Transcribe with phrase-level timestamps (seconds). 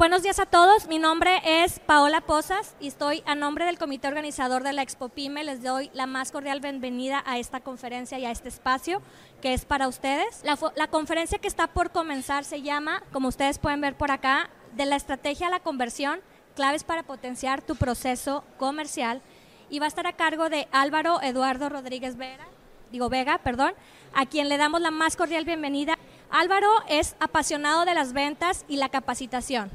[0.00, 0.86] buenos días a todos.
[0.86, 5.10] Mi nombre es Paola Posas y estoy a nombre del comité organizador de la Expo
[5.10, 5.44] Pyme.
[5.44, 9.02] Les doy la más cordial bienvenida a esta conferencia y a este espacio
[9.42, 10.42] que es para ustedes.
[10.42, 14.86] La, conferencia que está por comenzar se llama, como ustedes pueden ver por acá, de
[14.86, 16.20] la estrategia a la conversión,
[16.56, 19.20] claves para potenciar tu proceso comercial
[19.68, 22.48] y va a estar a cargo de Álvaro Eduardo Rodríguez Vera,
[22.90, 23.74] digo Vega, perdón,
[24.14, 25.98] a quien le damos la más cordial bienvenida.
[26.30, 29.70] Álvaro es apasionado de las ventas y la capacitación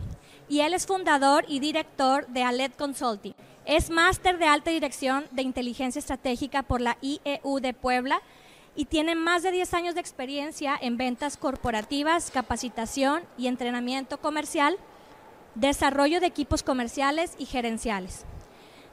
[0.48, 3.34] y él es fundador y director de Alet Consulting.
[3.66, 8.22] Es máster de alta dirección de inteligencia estratégica por la IEU de Puebla
[8.76, 14.78] y tiene más de 10 años de experiencia en ventas corporativas, capacitación y entrenamiento comercial,
[15.56, 18.26] desarrollo de equipos comerciales y gerenciales.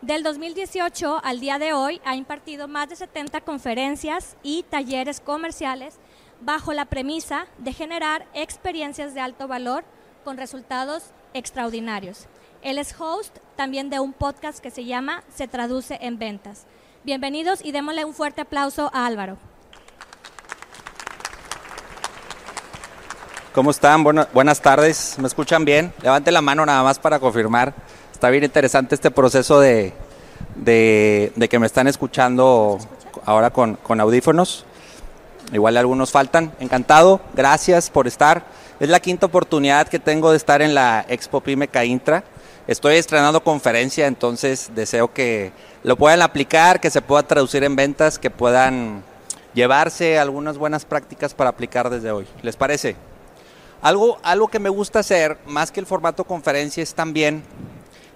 [0.01, 5.97] Del 2018 al día de hoy ha impartido más de 70 conferencias y talleres comerciales
[6.41, 9.85] bajo la premisa de generar experiencias de alto valor
[10.25, 12.27] con resultados extraordinarios.
[12.63, 16.65] Él es host también de un podcast que se llama Se traduce en ventas.
[17.05, 19.37] Bienvenidos y démosle un fuerte aplauso a Álvaro.
[23.55, 24.03] ¿Cómo están?
[24.05, 25.17] buenas tardes.
[25.19, 25.93] ¿Me escuchan bien?
[26.03, 27.75] Levante la mano nada más para confirmar.
[28.13, 29.93] Está bien interesante este proceso de,
[30.65, 32.79] que me están escuchando
[33.27, 34.65] ahora con, con audífonos.
[35.53, 36.53] Igual algunos faltan.
[36.61, 38.45] Encantado, gracias por estar.
[38.83, 42.25] Es la quinta oportunidad que tengo de estar en la Expo Pyme Caintra.
[42.67, 45.53] Estoy estrenando conferencia, entonces deseo que
[45.85, 49.05] lo puedan aplicar, que se pueda traducir en ventas, que puedan
[49.55, 52.27] llevarse algunas buenas prácticas para aplicar desde hoy.
[52.43, 52.97] ¿Les parece?
[53.83, 57.45] Algo, algo que me gusta hacer, más que el formato conferencia, es también,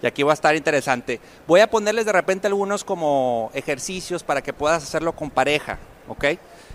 [0.03, 4.43] y aquí va a estar interesante, voy a ponerles de repente algunos como ejercicios para
[4.43, 5.79] que puedas hacerlo con pareja,
[6.09, 6.25] ¿ok?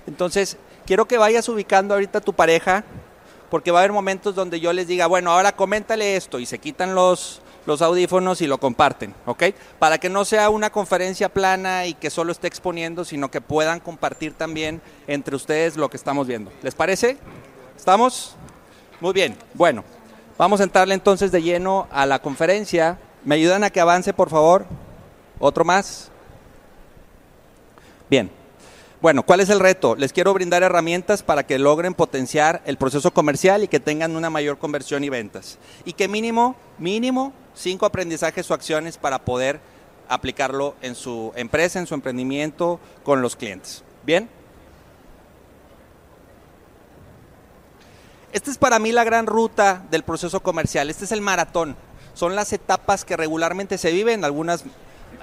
[0.08, 2.86] Entonces, quiero que vayas ubicando ahorita a tu pareja,
[3.52, 6.58] porque va a haber momentos donde yo les diga, bueno, ahora coméntale esto, y se
[6.58, 9.44] quitan los, los audífonos y lo comparten, ¿ok?
[9.78, 13.82] Para que no sea una conferencia plana y que solo esté exponiendo, sino que puedan
[13.82, 16.50] compartir también entre ustedes lo que estamos viendo.
[16.64, 17.18] ¿Les parece?
[17.76, 18.38] ¿Estamos?
[19.02, 19.84] Muy bien, bueno,
[20.38, 23.00] vamos a entrarle entonces de lleno a la conferencia.
[23.26, 24.66] ¿Me ayudan a que avance, por favor?
[25.40, 26.10] ¿Otro más?
[28.10, 28.41] Bien.
[29.02, 29.96] Bueno, ¿cuál es el reto?
[29.96, 34.30] Les quiero brindar herramientas para que logren potenciar el proceso comercial y que tengan una
[34.30, 35.58] mayor conversión y ventas.
[35.86, 39.60] Y que mínimo, mínimo, cinco aprendizajes o acciones para poder
[40.08, 43.84] aplicarlo en su empresa, en su emprendimiento, con los clientes.
[44.06, 44.30] ¿Bien?
[48.34, 50.92] Esta es para mí la gran ruta del proceso comercial.
[50.92, 51.76] Este es el maratón.
[52.14, 54.24] Son las etapas que regularmente se viven.
[54.24, 54.64] Algunas,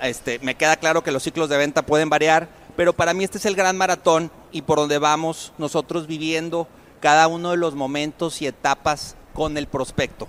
[0.03, 3.39] este, me queda claro que los ciclos de venta pueden variar, pero para mí este
[3.39, 6.69] es el gran maratón y por donde vamos nosotros viviendo
[7.01, 10.29] cada uno de los momentos y etapas con el prospecto.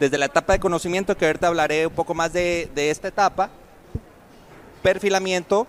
[0.00, 3.48] Desde la etapa de conocimiento, que ahorita hablaré un poco más de, esta etapa,
[4.82, 5.68] perfilamiento,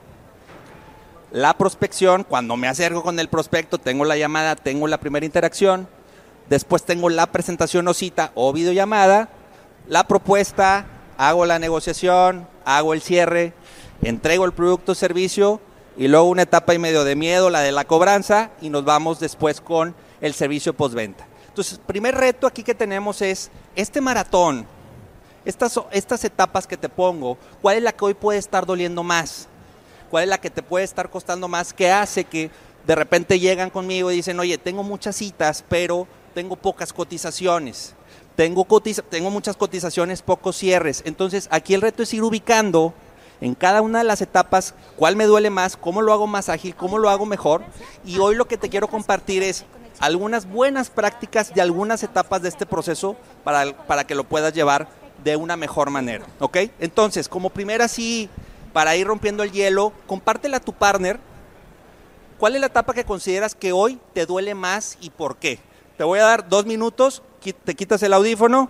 [1.31, 5.87] la prospección, cuando me acerco con el prospecto, tengo la llamada, tengo la primera interacción,
[6.49, 9.29] después tengo la presentación o cita o videollamada,
[9.87, 10.87] la propuesta,
[11.19, 13.53] hago la negociación, hago el cierre,
[14.01, 15.61] entrego el producto o servicio
[15.97, 19.19] y luego una etapa y medio de miedo, la de la cobranza, y nos vamos
[19.19, 21.25] después con el servicio postventa.
[21.47, 24.65] Entonces, primer reto aquí que tenemos es este maratón,
[25.45, 29.47] estas, estas etapas que te pongo, ¿cuál es la que hoy puede estar doliendo más?
[30.09, 31.73] ¿Cuál es la que te puede estar costando más?
[31.73, 32.49] ¿Qué hace que
[32.85, 37.93] de repente llegan conmigo y dicen, oye, tengo muchas citas, pero tengo pocas cotizaciones?
[38.35, 38.67] Tengo,
[39.09, 41.03] tengo muchas cotizaciones, pocos cierres.
[41.05, 42.93] Entonces, aquí el reto es ir ubicando
[43.41, 46.75] en cada una de las etapas cuál me duele más, cómo lo hago más ágil,
[46.75, 47.63] cómo lo hago mejor.
[48.05, 49.65] Y hoy lo que te quiero compartir es
[49.99, 54.87] algunas buenas prácticas de algunas etapas de este proceso para, para que lo puedas llevar
[55.23, 56.25] de una mejor manera.
[56.39, 56.57] ¿Ok?
[56.79, 58.29] Entonces, como primera sí,
[58.73, 61.19] para ir rompiendo el hielo, compártela a tu partner.
[62.37, 65.59] ¿Cuál es la etapa que consideras que hoy te duele más y por qué?
[65.97, 67.23] Te voy a dar dos minutos,
[67.63, 68.69] te quitas el audífono,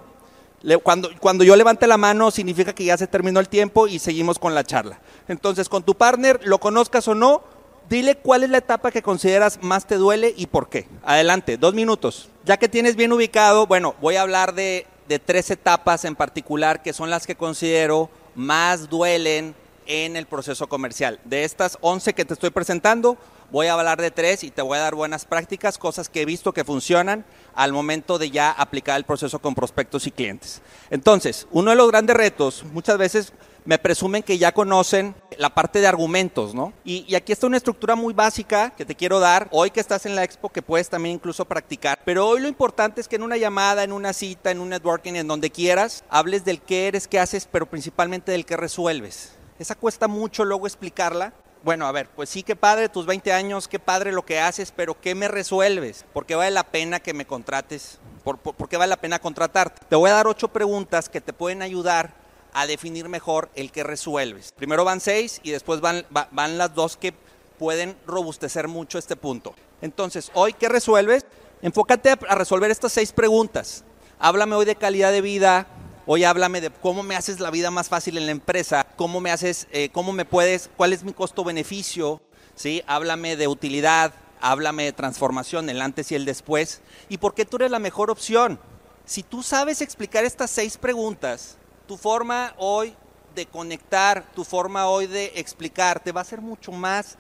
[0.84, 4.40] cuando, cuando yo levante la mano significa que ya se terminó el tiempo y seguimos
[4.40, 5.00] con la charla.
[5.28, 7.44] Entonces, con tu partner, lo conozcas o no,
[7.90, 10.88] dile cuál es la etapa que consideras más te duele y por qué.
[11.04, 12.30] Adelante, dos minutos.
[12.46, 16.82] Ya que tienes bien ubicado, bueno, voy a hablar de, de tres etapas en particular
[16.82, 19.56] que son las que considero más duelen
[19.88, 21.20] en el proceso comercial.
[21.26, 23.18] De estas 11 que te estoy presentando,
[23.52, 26.26] voy a hablar de tres y te voy a dar buenas prácticas, cosas que he
[26.26, 30.62] visto que funcionan al momento de ya aplicar el proceso con prospectos y clientes.
[30.90, 33.34] Entonces, uno de los grandes retos, muchas veces
[33.66, 36.72] me presumen que ya conocen la parte de argumentos, ¿no?
[36.86, 40.16] Y, aquí está una estructura muy básica que te quiero dar, hoy que estás en
[40.16, 43.38] la expo, que puedes también incluso practicar, pero hoy lo importante es que en una
[43.38, 47.20] llamada, en una cita, en un networking, en donde quieras, hables del qué eres, qué
[47.20, 49.32] haces, pero principalmente del qué resuelves.
[49.58, 51.34] Esa cuesta mucho luego explicarla.
[51.66, 54.72] Bueno, a ver, pues sí, qué padre tus 20 años, qué padre lo que haces,
[54.72, 56.06] pero ¿qué me resuelves?
[56.14, 57.98] ¿Por qué vale la pena que me contrates?
[58.24, 59.82] ¿Por, por, qué vale la pena contratarte?
[59.90, 62.14] Te voy a dar ocho preguntas que te pueden ayudar
[62.54, 64.52] a definir mejor el que resuelves.
[64.52, 67.16] Primero van seis y después van, va, van las dos que
[67.58, 69.56] pueden robustecer mucho este punto.
[69.82, 71.26] Entonces, hoy, ¿qué resuelves?
[71.64, 73.84] Enfócate a resolver estas seis preguntas.
[74.20, 75.66] Háblame hoy de calidad de vida,
[76.06, 79.32] hoy háblame de cómo me haces la vida más fácil en la empresa, cómo me
[79.32, 82.22] haces, eh, cómo me puedes, cuál es mi costo-beneficio,
[82.56, 82.84] ¿sí?
[82.88, 87.58] Háblame de utilidad, háblame de transformación, el antes y el después, y por qué tú
[87.58, 88.60] eres la mejor opción.
[89.06, 91.58] Si tú sabes explicar estas seis preguntas,
[91.88, 92.96] tu forma hoy
[93.36, 97.18] de conectar, tu forma hoy de explicarte va a ser mucho más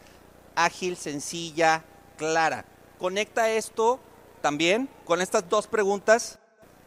[0.55, 1.83] ágil, sencilla,
[2.17, 2.65] clara.
[2.97, 3.99] Conecta esto
[4.41, 6.39] también con estas dos preguntas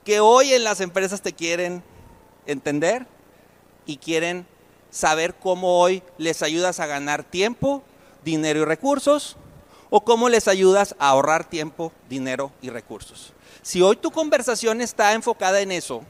[0.09, 1.83] que hoy en las empresas te quieren
[2.47, 3.07] entender
[3.85, 4.47] y quieren
[4.89, 7.83] saber cómo hoy les ayudas a ganar tiempo,
[8.25, 9.37] dinero y recursos
[9.91, 13.35] o cómo les ayudas a ahorrar tiempo, dinero y recursos.
[13.61, 16.03] Si hoy tu conversación está enfocada en eso,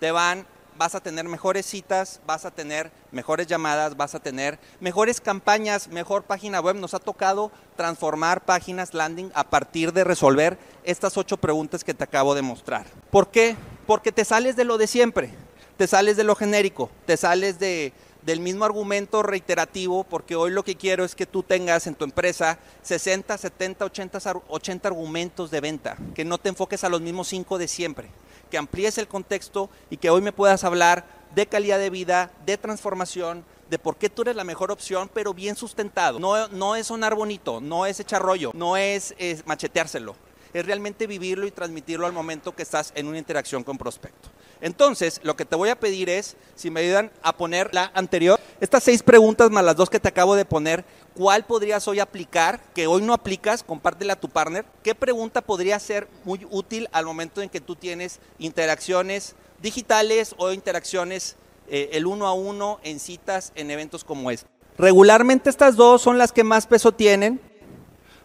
[0.00, 4.58] te van vas a tener mejores citas, vas a tener mejores llamadas, vas a tener
[4.80, 6.76] mejores campañas, mejor página web.
[6.76, 12.04] Nos ha tocado transformar páginas landing a partir de resolver estas ocho preguntas que te
[12.04, 12.86] acabo de mostrar.
[13.10, 13.56] ¿Por qué?
[13.86, 15.30] Porque te sales de lo de siempre,
[15.76, 17.92] te sales de lo genérico, te sales de,
[18.22, 22.04] del mismo argumento reiterativo, porque hoy lo que quiero es que tú tengas en tu
[22.04, 24.18] empresa 60, 70, 80,
[24.48, 28.10] 80 argumentos de venta, que no te enfoques a los mismos cinco de siempre
[28.54, 31.04] que amplíes el contexto y que hoy me puedas hablar
[31.34, 35.34] de calidad de vida, de transformación, de por qué tú eres la mejor opción, pero
[35.34, 36.20] bien sustentado.
[36.20, 40.14] No, no es sonar bonito, no es echar rollo, no es, es macheteárselo.
[40.52, 44.28] Es realmente vivirlo y transmitirlo al momento que estás en una interacción con prospecto.
[44.60, 48.38] Entonces, lo que te voy a pedir es, si me ayudan a poner la anterior,
[48.60, 50.84] estas seis preguntas más las dos que te acabo de poner,
[51.14, 53.62] ¿cuál podrías hoy aplicar que hoy no aplicas?
[53.62, 54.64] Compártela a tu partner.
[54.82, 60.52] ¿Qué pregunta podría ser muy útil al momento en que tú tienes interacciones digitales o
[60.52, 61.36] interacciones
[61.68, 64.48] eh, el uno a uno en citas en eventos como este?
[64.76, 67.40] Regularmente estas dos son las que más peso tienen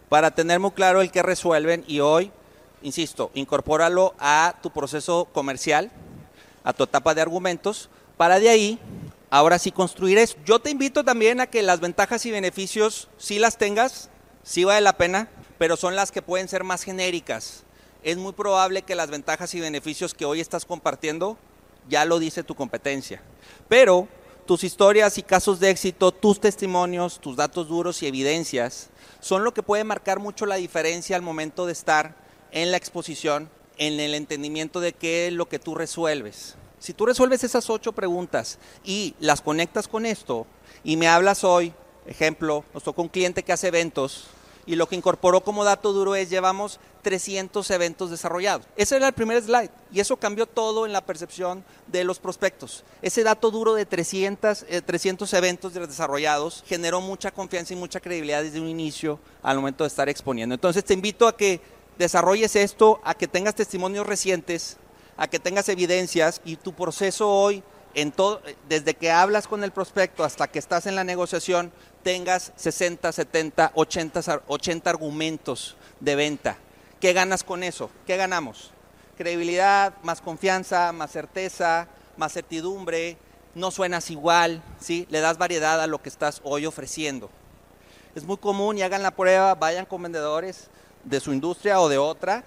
[0.08, 2.32] para tener muy claro el que resuelven y hoy,
[2.82, 5.92] insisto, incorpóralo a tu proceso comercial
[6.64, 8.78] a tu etapa de argumentos, para de ahí,
[9.30, 10.36] ahora sí construir eso.
[10.44, 14.10] Yo te invito también a que las ventajas y beneficios sí las tengas,
[14.42, 15.28] sí vale la pena,
[15.58, 17.64] pero son las que pueden ser más genéricas.
[18.02, 21.38] Es muy probable que las ventajas y beneficios que hoy estás compartiendo
[21.88, 23.22] ya lo dice tu competencia.
[23.68, 24.08] Pero
[24.46, 28.90] tus historias y casos de éxito, tus testimonios, tus datos duros y evidencias
[29.20, 32.16] son lo que puede marcar mucho la diferencia al momento de estar
[32.50, 36.56] en la exposición en el entendimiento de qué es lo que tú resuelves.
[36.80, 40.46] Si tú resuelves esas ocho preguntas y las conectas con esto
[40.82, 41.74] y me hablas hoy,
[42.06, 44.28] ejemplo, nos tocó un cliente que hace eventos
[44.64, 48.66] y lo que incorporó como dato duro es llevamos 300 eventos desarrollados.
[48.76, 52.82] Ese era el primer slide y eso cambió todo en la percepción de los prospectos.
[53.02, 58.42] Ese dato duro de 300, 300 eh, eventos desarrollados generó mucha confianza y mucha credibilidad
[58.42, 60.54] desde un inicio al momento de estar exponiendo.
[60.54, 61.60] Entonces te invito a que
[61.98, 64.78] desarrolles esto, a que tengas testimonios recientes,
[65.20, 67.62] a que tengas evidencias y tu proceso hoy,
[67.92, 68.40] en todo,
[68.70, 71.70] desde que hablas con el prospecto hasta que estás en la negociación,
[72.02, 76.56] tengas 60, 70, 80, 80 argumentos de venta.
[77.00, 77.90] ¿Qué ganas con eso?
[78.06, 78.70] ¿Qué ganamos?
[79.18, 83.18] Credibilidad, más confianza, más certeza, más certidumbre,
[83.54, 85.06] no suenas igual, ¿sí?
[85.10, 87.28] le das variedad a lo que estás hoy ofreciendo.
[88.14, 90.70] Es muy común y hagan la prueba, vayan con vendedores,
[91.04, 92.42] de su industria o de otra,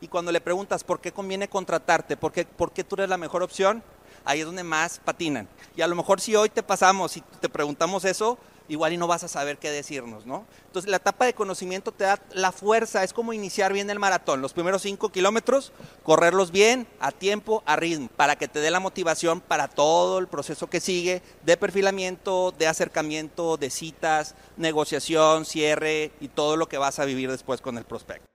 [0.00, 3.16] y cuando le preguntas por qué conviene contratarte, por qué, por qué tú eres la
[3.16, 3.82] mejor opción,
[4.24, 5.48] ahí es donde más patinan.
[5.76, 8.38] Y a lo mejor si hoy te pasamos y te preguntamos eso,
[8.68, 10.46] igual y no vas a saber qué decirnos, ¿no?
[10.66, 14.42] Entonces la etapa de conocimiento te da la fuerza, es como iniciar bien el maratón,
[14.42, 18.80] los primeros cinco kilómetros, correrlos bien, a tiempo, a ritmo, para que te dé la
[18.80, 26.12] motivación para todo el proceso que sigue de perfilamiento, de acercamiento, de citas, negociación, cierre
[26.20, 28.28] y todo lo que vas a vivir después con el prospecto.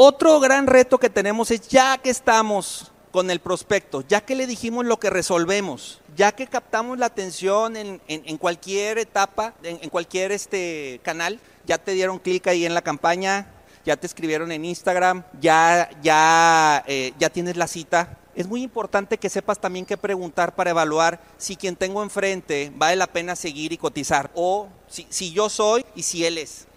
[0.00, 4.46] Otro gran reto que tenemos es ya que estamos con el prospecto, ya que le
[4.46, 10.30] dijimos lo que resolvemos, ya que captamos la atención en, en, cualquier etapa, en, cualquier
[10.30, 13.48] este canal, ya te dieron clic ahí en la campaña,
[13.84, 19.18] ya te escribieron en Instagram, ya, ya, eh, ya tienes la cita es muy importante
[19.18, 23.72] que sepas también qué preguntar para evaluar si quien tengo enfrente vale la pena seguir
[23.72, 26.67] y cotizar, o si, si yo soy y si él es.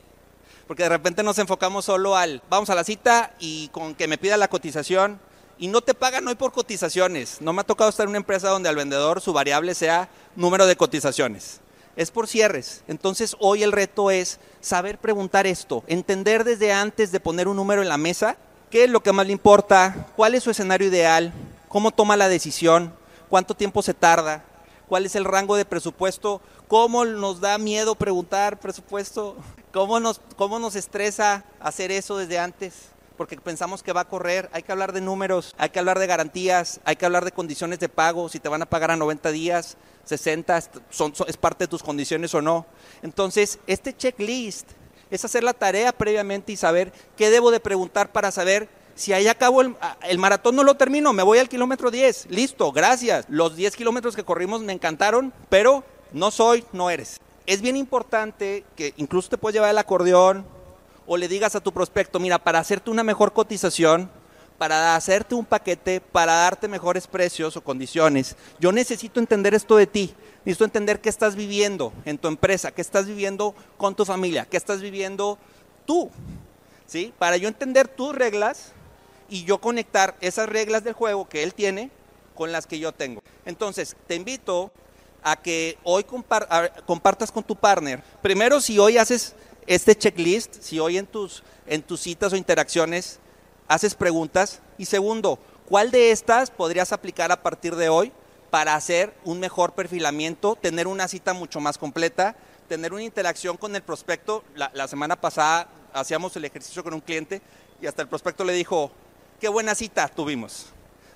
[0.72, 4.18] Porque de repente nos enfocamos solo al, vamos a la cita y con que me
[4.18, 5.20] pida la cotización,
[5.58, 7.42] y no te pagan hoy por cotizaciones.
[7.42, 10.68] No me ha tocado estar en una empresa donde al vendedor su variable sea número
[10.68, 11.60] de cotizaciones.
[11.98, 12.86] Es por cierres.
[12.88, 17.82] Entonces hoy el reto es saber preguntar esto, entender desde antes de poner un número
[17.82, 18.38] en la mesa
[18.70, 21.34] qué es lo que más le importa, cuál es su escenario ideal,
[21.68, 22.94] cómo toma la decisión,
[23.28, 24.46] cuánto tiempo se tarda,
[24.88, 29.36] cuál es el rango de presupuesto, cómo nos da miedo preguntar presupuesto,
[29.72, 34.50] cómo nos, cómo nos estresa hacer eso desde antes porque pensamos que va a correr,
[34.52, 37.78] hay que hablar de números, hay que hablar de garantías, hay que hablar de condiciones
[37.78, 40.60] de pago, si te van a pagar a 90 días, 60,
[40.90, 42.66] son, es parte de tus condiciones o no.
[43.04, 44.70] Entonces, este checklist
[45.12, 49.28] es hacer la tarea previamente y saber qué debo de preguntar para saber si ahí
[49.28, 49.76] acabo el,
[50.10, 53.26] el, maratón no lo termino, me voy al kilómetro 10, listo, gracias.
[53.30, 57.20] Los 10 kilómetros que corrimos me encantaron, pero no soy, no eres.
[57.46, 60.46] Es bien importante que incluso te puedes llevar el acordeón,
[61.08, 64.10] o le digas a tu prospecto, mira, para hacerte una mejor cotización,
[64.58, 69.88] para hacerte un paquete, para darte mejores precios o condiciones, yo necesito entender esto de
[69.88, 70.14] ti.
[70.46, 74.58] Necesito entender qué estás viviendo en tu empresa, qué estás viviendo con tu familia, qué
[74.58, 75.38] estás viviendo
[75.86, 76.10] tú.
[76.86, 77.14] ¿Sí?
[77.18, 78.74] Para yo entender tus reglas
[79.30, 81.90] y yo conectar esas reglas del juego que él tiene
[82.36, 83.24] con las que yo tengo.
[83.46, 84.72] Entonces, te invito
[85.24, 88.04] a que hoy compartas con tu partner.
[88.22, 89.36] Primero, si hoy haces
[89.68, 93.20] este checklist, si hoy en tus, en tus citas o interacciones
[93.68, 94.62] haces preguntas.
[94.78, 98.12] Y segundo, ¿cuál de estas podrías aplicar a partir de hoy
[98.50, 102.36] para hacer un mejor perfilamiento, tener una cita mucho más completa,
[102.68, 104.44] tener una interacción con el prospecto?
[104.56, 107.42] La, la semana pasada hacíamos el ejercicio con un cliente
[107.82, 108.92] y hasta el prospecto le dijo,
[109.40, 110.68] qué buena cita tuvimos.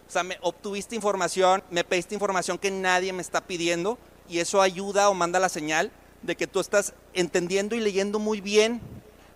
[0.08, 3.98] O sea, me obtuviste información, me pediste información que nadie me está pidiendo
[4.30, 8.42] y eso ayuda o manda la señal de que tú estás entendiendo y leyendo muy
[8.42, 8.82] bien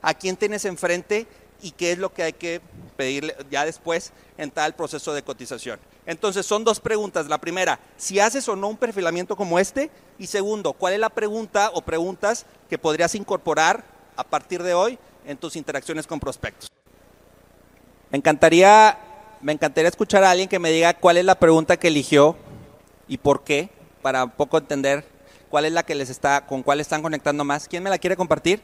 [0.02, 1.28] a quién tienes enfrente
[1.62, 2.62] y qué es lo que hay que
[2.96, 5.80] pedirle ya después en tal proceso de cotización.
[6.06, 7.28] Entonces son dos preguntas.
[7.28, 9.92] La primera, si haces o no un perfilamiento como este.
[10.18, 13.86] Y segundo, ¿cuál es la pregunta o preguntas que podrías incorporar
[14.16, 16.70] a partir de hoy en tus interacciones con prospectos?
[18.10, 18.98] Me encantaría,
[19.42, 22.36] me encantaría escuchar a alguien que me diga cuál es la pregunta que eligió
[23.08, 23.70] y por qué,
[24.02, 25.06] para un poco entender
[25.50, 27.68] cuál es la que les está, con cuál están conectando más.
[27.68, 28.62] ¿Quién me la quiere compartir?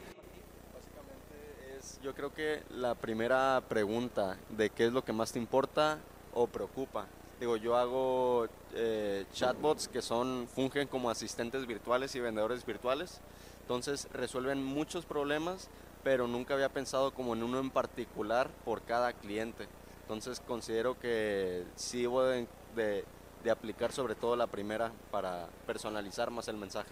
[0.74, 5.98] Básicamente yo creo que la primera pregunta de qué es lo que más te importa
[6.34, 7.06] o preocupa.
[7.40, 13.20] Digo, yo hago eh, chatbots que son, fungen como asistentes virtuales y vendedores virtuales.
[13.62, 15.68] Entonces resuelven muchos problemas,
[16.02, 19.66] pero nunca había pensado como en uno en particular por cada cliente.
[20.06, 23.04] Entonces considero que sí debo de, de
[23.46, 26.90] de aplicar sobre todo la primera para personalizar más el mensaje.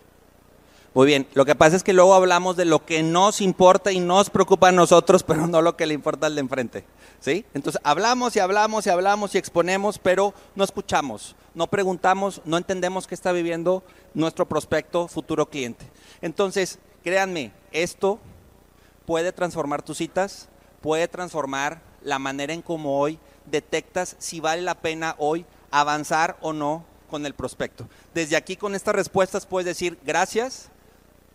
[0.94, 3.98] Muy bien, lo que pasa es que luego hablamos de lo que nos importa y
[3.98, 6.84] nos preocupa a nosotros, pero no lo que le importa al de enfrente.
[7.18, 7.44] ¿sí?
[7.54, 13.08] Entonces hablamos y hablamos y hablamos y exponemos, pero no escuchamos, no preguntamos, no entendemos
[13.08, 13.82] qué está viviendo
[14.14, 15.84] nuestro prospecto, futuro cliente.
[16.22, 18.20] Entonces, créanme, esto
[19.06, 20.48] puede transformar tus citas,
[20.80, 26.52] puede transformar la manera en cómo hoy detectas si vale la pena hoy avanzar o
[26.52, 27.88] no con el prospecto.
[28.14, 30.70] Desde aquí con estas respuestas puedes decir gracias,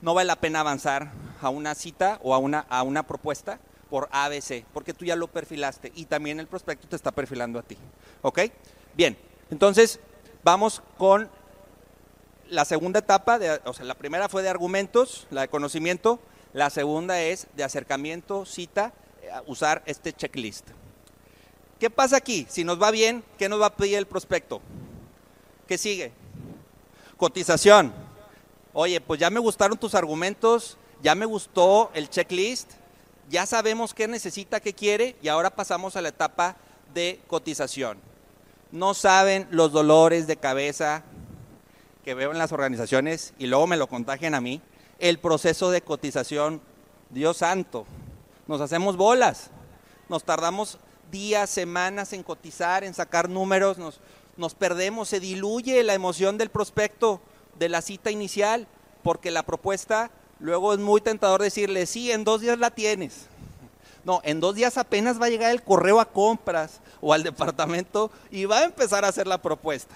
[0.01, 1.11] no vale la pena avanzar
[1.41, 3.59] a una cita o a una, a una propuesta
[3.89, 7.63] por ABC, porque tú ya lo perfilaste y también el prospecto te está perfilando a
[7.63, 7.77] ti.
[8.21, 8.39] ¿Ok?
[8.95, 9.17] Bien,
[9.49, 9.99] entonces
[10.43, 11.29] vamos con
[12.49, 16.19] la segunda etapa, de, o sea, la primera fue de argumentos, la de conocimiento,
[16.53, 18.93] la segunda es de acercamiento, cita,
[19.45, 20.67] usar este checklist.
[21.79, 22.45] ¿Qué pasa aquí?
[22.49, 24.61] Si nos va bien, ¿qué nos va a pedir el prospecto?
[25.67, 26.11] ¿Qué sigue?
[27.15, 27.93] Cotización.
[28.73, 32.71] Oye, pues ya me gustaron tus argumentos, ya me gustó el checklist,
[33.29, 36.57] ya sabemos qué necesita, qué quiere y ahora pasamos a la etapa
[36.93, 37.97] de cotización.
[38.71, 41.03] No saben los dolores de cabeza
[42.03, 44.61] que veo en las organizaciones y luego me lo contagian a mí.
[44.99, 46.61] El proceso de cotización,
[47.09, 47.85] Dios santo,
[48.49, 49.51] nos hacemos bolas,
[50.09, 50.79] nos tardamos
[51.11, 54.01] días, semanas en cotizar, en sacar números, nos,
[54.37, 57.21] nos perdemos, se diluye la emoción del prospecto
[57.59, 58.65] de la cita inicial,
[59.03, 63.27] porque la propuesta luego es muy tentador decirle, sí, en dos días la tienes.
[64.03, 68.09] No, en dos días apenas va a llegar el correo a compras o al departamento
[68.31, 69.95] y va a empezar a hacer la propuesta.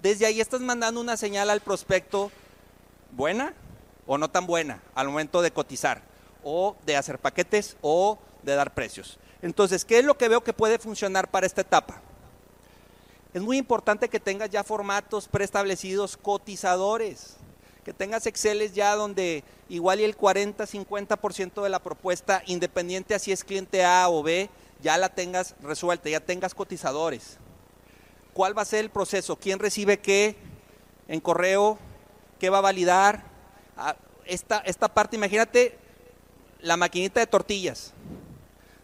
[0.00, 2.32] Desde ahí estás mandando una señal al prospecto
[3.12, 3.54] buena
[4.08, 6.10] o no tan buena al momento de cotizar
[6.44, 9.18] o de hacer paquetes o de dar precios.
[9.40, 12.00] Entonces, ¿qué es lo que veo que puede funcionar para esta etapa?
[13.34, 17.36] Es muy importante que tengas ya formatos preestablecidos cotizadores,
[17.84, 23.32] que tengas Exceles ya donde igual y el 40, 50% de la propuesta, independiente así
[23.32, 27.38] es cliente A o B, ya la tengas resuelta, ya tengas cotizadores.
[28.34, 29.36] ¿Cuál va a ser el proceso?
[29.36, 30.36] ¿Quién recibe qué
[31.08, 31.78] en correo?
[32.38, 33.24] ¿Qué va a validar?
[33.76, 35.78] Ah, esta, esta parte, imagínate
[36.62, 37.92] la maquinita de tortillas,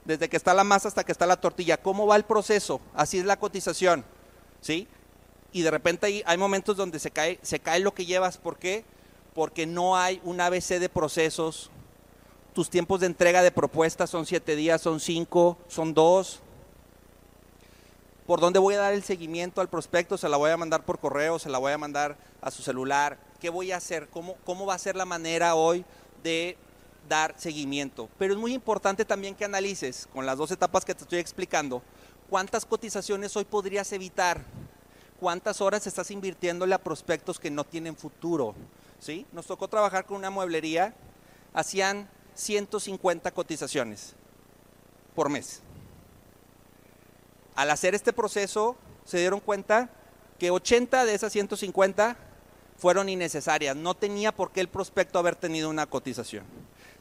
[0.04, 1.76] desde que está la masa hasta que está la tortilla.
[1.76, 2.80] ¿Cómo va el proceso?
[2.94, 4.04] Así es la cotización,
[4.61, 4.88] ¿sí?
[5.52, 8.38] Y de repente hay, hay momentos donde se cae, se cae lo que llevas.
[8.38, 8.85] ¿Por qué?
[9.35, 11.70] Porque no hay un ABC de procesos.
[12.54, 16.42] Tus tiempos de entrega de propuestas son siete días, son cinco, son dos
[18.28, 20.99] por dónde voy a dar el seguimiento al prospecto, se la voy a mandar por
[20.99, 24.66] correo, se la voy a mandar a su celular, qué voy a hacer, cómo, cómo
[24.66, 25.82] va a ser la manera hoy
[26.23, 26.58] de
[27.08, 28.08] dar seguimiento.
[28.18, 31.82] Pero es muy importante también que analices, con las dos etapas que te estoy explicando,
[32.28, 34.42] cuántas cotizaciones hoy podrías evitar,
[35.18, 38.54] cuántas horas estás invirtiéndole a prospectos que no tienen futuro.
[38.98, 39.26] ¿sí?
[39.32, 40.94] Nos tocó trabajar con una mueblería,
[41.54, 44.14] hacían 150 cotizaciones
[45.14, 45.62] por mes
[47.58, 49.90] al hacer este proceso se dieron cuenta
[50.38, 52.16] que 80 de esas 150
[52.76, 53.74] fueron innecesarias.
[53.74, 56.44] No tenía por qué el prospecto haber tenido una cotización.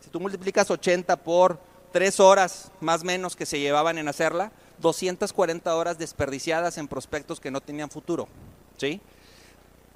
[0.02, 1.60] Si tú multiplicas 80 por
[1.92, 7.40] 3 horas más o menos que se llevaban en hacerla, 240 horas desperdiciadas en prospectos
[7.40, 8.28] que no tenían futuro.
[8.78, 9.02] ¿sí?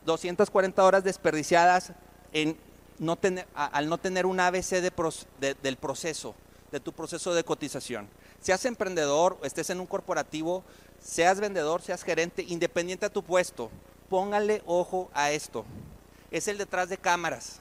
[0.05, 1.93] 240 horas desperdiciadas
[2.33, 2.57] en
[2.97, 6.35] no tener, al no tener un ABC del proceso,
[6.71, 8.07] de tu proceso de cotización
[8.41, 10.63] seas emprendedor, estés en un corporativo,
[10.99, 13.69] seas vendedor, seas gerente, independiente a tu puesto,
[14.09, 15.63] póngale ojo a esto.
[16.31, 17.59] Es el detrás de cámaras.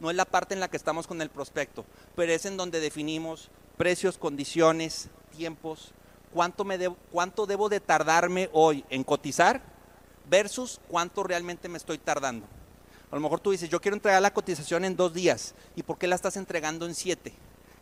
[0.00, 1.84] No es la parte en la que estamos con el prospecto,
[2.16, 5.92] pero es en donde definimos precios, condiciones, tiempos,
[6.32, 9.62] cuánto, me debo, cuánto debo de tardarme hoy en cotizar
[10.28, 12.46] versus cuánto realmente me estoy tardando.
[13.10, 15.98] A lo mejor tú dices, yo quiero entregar la cotización en dos días, ¿y por
[15.98, 17.34] qué la estás entregando en siete?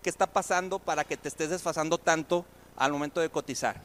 [0.03, 2.45] qué está pasando para que te estés desfasando tanto
[2.77, 3.81] al momento de cotizar.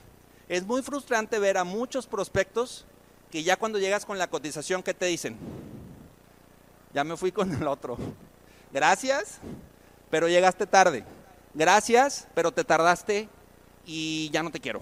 [0.48, 2.86] Es muy frustrante ver a muchos prospectos
[3.32, 5.38] que ya cuando llegas con la cotización, ¿qué te dicen?
[6.94, 7.98] Ya me fui con el otro.
[8.72, 9.40] Gracias,
[10.10, 11.03] pero llegaste tarde.
[11.53, 13.27] Gracias, pero te tardaste
[13.86, 14.82] y ya no te quiero.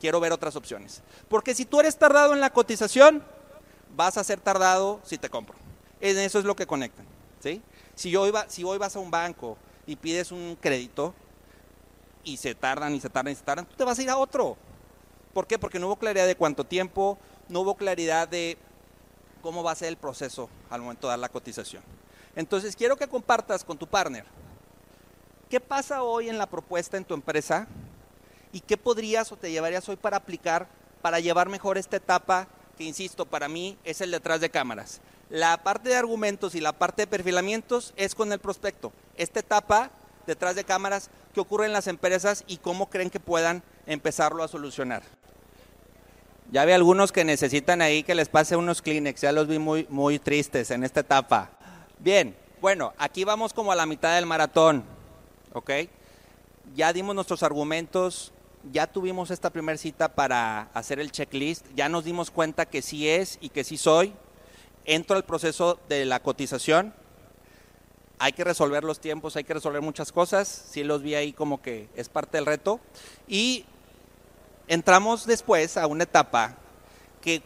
[0.00, 1.02] Quiero ver otras opciones.
[1.28, 3.22] Porque si tú eres tardado en la cotización,
[3.94, 5.56] vas a ser tardado si te compro.
[6.00, 7.06] En eso es lo que conectan.
[7.40, 7.62] ¿sí?
[7.94, 9.56] Si, iba, si hoy vas a un banco
[9.86, 11.14] y pides un crédito
[12.24, 14.16] y se tardan y se tardan y se tardan, tú te vas a ir a
[14.16, 14.56] otro.
[15.32, 15.58] ¿Por qué?
[15.58, 18.58] Porque no hubo claridad de cuánto tiempo, no hubo claridad de
[19.42, 21.82] cómo va a ser el proceso al momento de dar la cotización.
[22.34, 24.24] Entonces, quiero que compartas con tu partner
[25.48, 27.68] qué pasa hoy en la propuesta en tu empresa
[28.52, 30.68] y qué podrías o te llevarías hoy para aplicar
[31.06, 35.00] para llevar mejor esta etapa que, insisto, para mí es el detrás de cámaras.
[35.30, 38.92] La parte de argumentos y la parte de perfilamientos es con el prospecto.
[39.16, 39.90] Esta etapa
[40.26, 44.48] detrás de cámaras, ¿qué ocurre en las empresas y cómo creen que puedan empezarlo a
[44.48, 45.02] solucionar?
[46.52, 49.86] Ya vi algunos que necesitan ahí que les pase unos Kleenex, ya los vi muy,
[49.90, 51.50] muy tristes en esta etapa.
[51.98, 54.84] Bien, bueno, aquí vamos como a la mitad del maratón,
[55.52, 55.70] ¿ok?
[56.74, 58.32] Ya dimos nuestros argumentos,
[58.72, 63.08] ya tuvimos esta primera cita para hacer el checklist, ya nos dimos cuenta que sí
[63.08, 64.12] es y que sí soy,
[64.84, 66.94] entro al proceso de la cotización,
[68.18, 71.60] hay que resolver los tiempos, hay que resolver muchas cosas, sí los vi ahí como
[71.60, 72.80] que es parte del reto,
[73.26, 73.64] y
[74.68, 76.56] entramos después a una etapa
[77.20, 77.42] que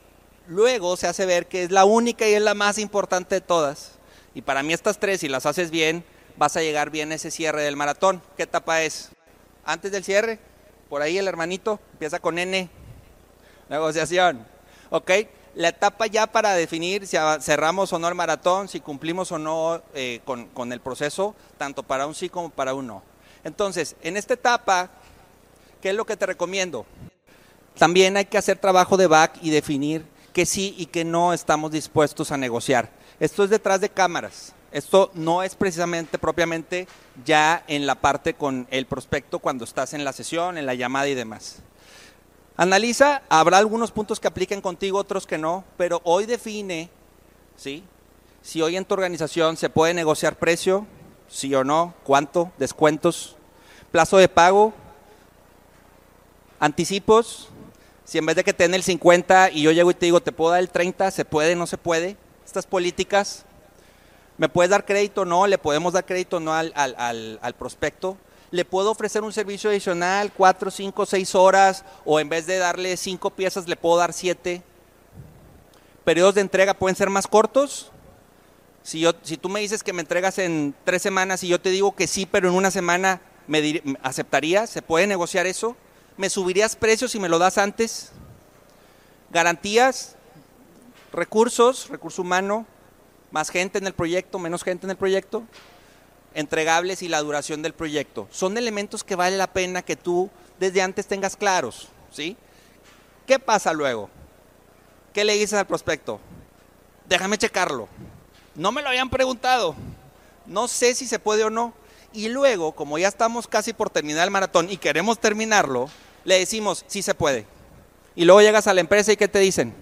[0.46, 3.92] luego se hace ver que es la única y es la más importante de todas,
[4.34, 6.04] y para mí estas tres, si las haces bien,
[6.36, 8.22] vas a llegar bien a ese cierre del maratón.
[8.36, 9.10] ¿Qué etapa es?
[9.64, 10.38] Antes del cierre,
[10.88, 12.70] por ahí el hermanito empieza con N,
[13.68, 14.46] negociación,
[14.90, 15.10] ¿ok?
[15.54, 19.82] la etapa ya para definir si cerramos o no el maratón, si cumplimos o no
[19.94, 23.02] eh, con, el proceso, tanto para un sí como para un no.
[23.42, 24.90] Entonces, en esta etapa,
[25.80, 26.86] ¿qué es lo que te recomiendo?
[27.78, 31.72] También hay que hacer trabajo de back y definir que sí y que no estamos
[31.72, 32.90] dispuestos a negociar.
[33.18, 34.54] Esto es detrás de cámaras.
[34.72, 36.86] Esto no es precisamente propiamente
[37.24, 41.08] ya en la parte con el prospecto cuando estás en la sesión, en la llamada
[41.08, 41.56] y demás.
[42.56, 46.90] Analiza, habrá algunos puntos que apliquen contigo, otros que no, pero hoy define,
[47.56, 47.82] ¿sí?
[48.42, 50.86] Si hoy en tu organización se puede negociar precio,
[51.28, 53.36] sí o no, cuánto, descuentos,
[53.90, 54.72] plazo de pago,
[56.58, 57.48] anticipos,
[58.10, 60.20] si en vez de que te den el 50 y yo llego y te digo,
[60.20, 63.44] te puedo dar el 30, se puede, no se puede, estas políticas,
[64.36, 65.24] ¿me puedes dar crédito?
[65.24, 68.16] No, le podemos dar crédito no al, al, al prospecto,
[68.50, 72.96] le puedo ofrecer un servicio adicional, cuatro, cinco, seis horas, o en vez de darle
[72.96, 74.64] cinco piezas, le puedo dar siete.
[76.02, 77.92] Periodos de entrega pueden ser más cortos.
[78.82, 81.70] Si, yo, si tú me dices que me entregas en tres semanas y yo te
[81.70, 85.76] digo que sí, pero en una semana me aceptaría, ¿se puede negociar eso?
[86.20, 88.10] ¿Me subirías precios si me lo das antes?
[89.30, 90.16] Garantías,
[91.14, 92.66] recursos, recurso humano,
[93.30, 95.44] más gente en el proyecto, menos gente en el proyecto
[96.34, 98.28] entregables y la duración del proyecto.
[98.30, 100.28] Son elementos que vale la pena que tú
[100.58, 102.36] desde antes tengas claros, ¿sí?
[103.26, 104.10] ¿Qué pasa luego?
[105.14, 106.20] ¿Qué le dices al prospecto?
[107.08, 107.88] Déjame checarlo.
[108.54, 109.74] No me lo habían preguntado.
[110.44, 111.72] No sé si se puede o no.
[112.12, 115.88] Y luego, como ya estamos casi por terminar el maratón y queremos terminarlo,
[116.30, 117.44] le decimos, sí se puede.
[118.14, 119.74] Y luego llegas a la empresa y ¿qué te dicen?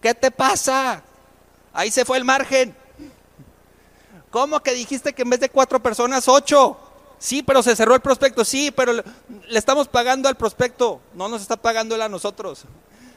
[0.00, 1.04] ¿Qué te pasa?
[1.72, 2.74] Ahí se fue el margen.
[4.30, 6.76] ¿Cómo que dijiste que en vez de cuatro personas, ocho?
[7.20, 8.44] Sí, pero se cerró el prospecto.
[8.44, 9.04] Sí, pero le,
[9.50, 11.00] estamos pagando al prospecto.
[11.14, 12.64] No nos está pagando él a nosotros.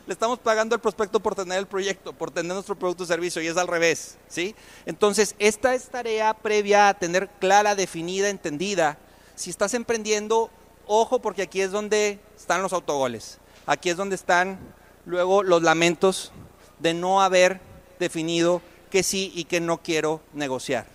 [0.05, 3.41] Le estamos pagando al prospecto por tener el proyecto, por tener nuestro producto o servicio,
[3.41, 4.17] y es al revés.
[4.27, 4.55] ¿sí?
[4.85, 8.99] Entonces, esta es tarea previa a tener clara, definida, entendida.
[9.33, 10.51] Si estás emprendiendo,
[10.89, 13.39] ojo, porque aquí es donde están los autogoles.
[13.65, 14.59] Aquí es donde están
[15.05, 16.31] luego los lamentos
[16.79, 17.61] de no haber
[17.99, 20.87] definido que sí y que no quiero negociar.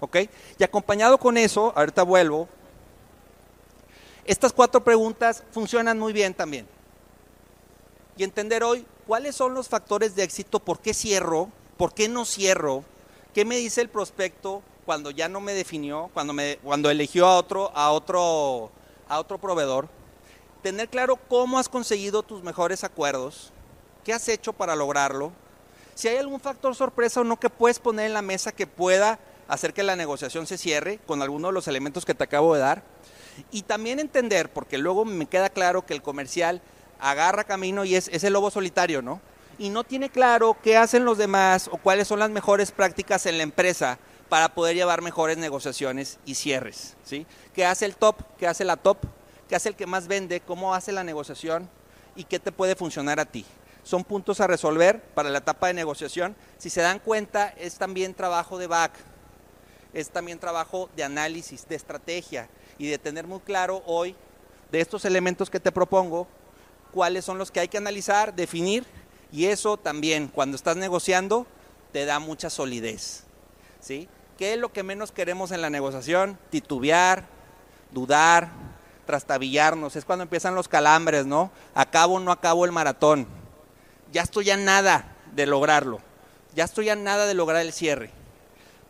[0.00, 0.16] ¿Ok?
[0.58, 2.48] Y acompañado con eso, ahorita vuelvo,
[4.24, 6.66] estas cuatro preguntas funcionan muy bien también.
[8.16, 12.24] Y entender hoy cuáles son los factores de éxito, por qué cierro, por qué no
[12.24, 12.84] cierro,
[13.32, 17.70] qué me dice el prospecto cuando ya no me definió, cuando, cuando eligió a otro,
[17.74, 18.72] a, otro,
[19.08, 19.88] a otro proveedor.
[20.62, 23.52] Tener claro cómo has conseguido tus mejores acuerdos,
[24.04, 25.32] qué has hecho para lograrlo,
[25.94, 29.18] si hay algún factor sorpresa o no que puedes poner en la mesa que pueda
[29.48, 32.60] hacer que la negociación se cierre con alguno de los elementos que te acabo de
[32.60, 32.84] dar.
[33.50, 36.62] Y también entender, porque luego me queda claro que el comercial
[37.00, 39.20] agarra camino y es, el lobo solitario, ¿no?
[39.58, 43.38] Y no tiene claro qué hacen los demás o cuáles son las mejores prácticas en
[43.38, 47.26] la empresa para poder llevar mejores negociaciones y cierres, ¿sí?
[47.54, 48.16] ¿Qué hace el top?
[48.38, 48.98] ¿Qué hace la top?
[49.48, 50.40] ¿Qué hace el que más vende?
[50.40, 51.68] ¿Cómo hace la negociación?
[52.14, 53.46] ¿Y qué te puede funcionar a ti?
[53.82, 56.36] Son puntos a resolver para la etapa de negociación.
[56.58, 58.92] Si se dan cuenta, es también trabajo de back,
[59.94, 64.14] es también trabajo de análisis, de estrategia y de tener muy claro hoy
[64.70, 66.28] de estos elementos que te propongo,
[66.92, 68.84] cuáles son los que hay que analizar, definir
[69.32, 71.46] y eso también cuando estás negociando
[71.92, 73.24] te da mucha solidez.
[73.80, 74.08] ¿sí?
[74.38, 76.38] ¿Qué es lo que menos queremos en la negociación?
[76.48, 77.26] Titubear,
[77.90, 78.48] dudar,
[79.04, 79.96] trastabillarnos.
[79.96, 81.50] Es cuando empiezan los calambres, ¿no?
[81.74, 83.26] Acabo o no acabo el maratón.
[84.12, 86.00] Ya estoy a nada de lograrlo.
[86.54, 88.12] Ya estoy a nada de lograr el cierre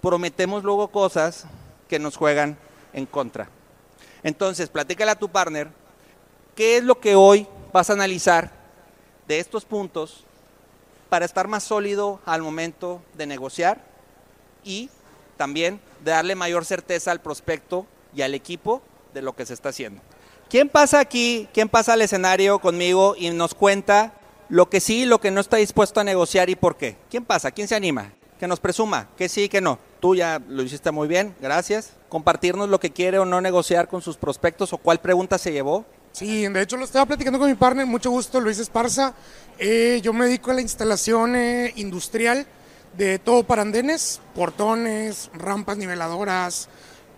[0.00, 1.44] prometemos luego cosas
[1.88, 2.56] que nos juegan
[2.92, 3.48] en contra.
[4.22, 5.68] Entonces, platícale a tu partner
[6.54, 8.50] qué es lo que hoy vas a analizar
[9.26, 10.24] de estos puntos
[11.08, 13.84] para estar más sólido al momento de negociar
[14.64, 14.90] y
[15.38, 18.82] también de darle mayor certeza al prospecto y al equipo
[19.14, 20.02] de lo que se está haciendo.
[20.50, 24.14] ¿Quién pasa aquí, quién pasa al escenario conmigo y nos cuenta
[24.48, 26.96] lo que sí lo que no está dispuesto a negociar y por qué?
[27.10, 27.50] ¿Quién pasa?
[27.50, 28.12] ¿Quién se anima?
[28.38, 29.78] Que nos presuma, que sí que no.
[30.00, 31.92] Tú ya lo hiciste muy bien, gracias.
[32.08, 35.84] Compartirnos lo que quiere o no negociar con sus prospectos o cuál pregunta se llevó.
[36.12, 39.14] Sí, de hecho lo estaba platicando con mi partner, mucho gusto, Luis Esparza.
[39.58, 42.46] Eh, yo me dedico a la instalación eh, industrial
[42.98, 46.68] de todo para andenes, portones, rampas niveladoras,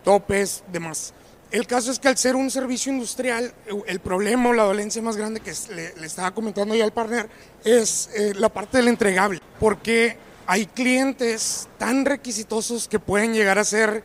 [0.04, 1.14] topes, demás.
[1.50, 3.52] El caso es que al ser un servicio industrial,
[3.86, 7.28] el problema o la dolencia más grande que le, estaba comentando ya al partner
[7.64, 9.40] es eh, la parte del entregable.
[9.58, 10.16] Porque
[10.46, 14.04] hay clientes tan requisitosos que pueden llegar a ser,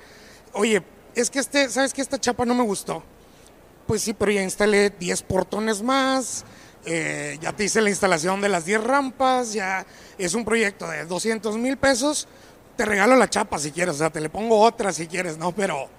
[0.54, 0.82] oye,
[1.14, 3.04] es que este, ¿sabes que esta chapa no me gustó?
[3.86, 6.46] Pues sí, pero ya instalé 10 portones más,
[6.86, 9.86] eh, ya te hice la instalación de las 10 rampas, ya
[10.18, 12.28] es un proyecto de 200 mil pesos,
[12.76, 15.52] te regalo la chapa si quieres, o sea, te le pongo otra si quieres, ¿no?
[15.52, 15.90] Pero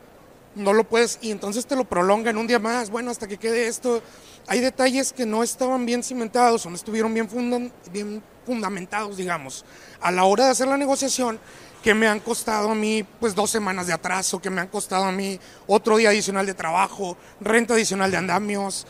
[0.55, 3.37] no lo puedes, y entonces te lo prolonga en un día más, bueno, hasta que
[3.37, 4.03] quede esto.
[4.47, 9.65] Hay detalles que no estaban bien cimentados o no estuvieron bien, fundan, bien fundamentados, digamos,
[10.01, 11.39] a la hora de hacer la negociación
[11.83, 15.05] que me han costado a mí pues dos semanas de atraso, que me han costado
[15.05, 18.87] a mí otro día adicional de trabajo, renta adicional de andamios,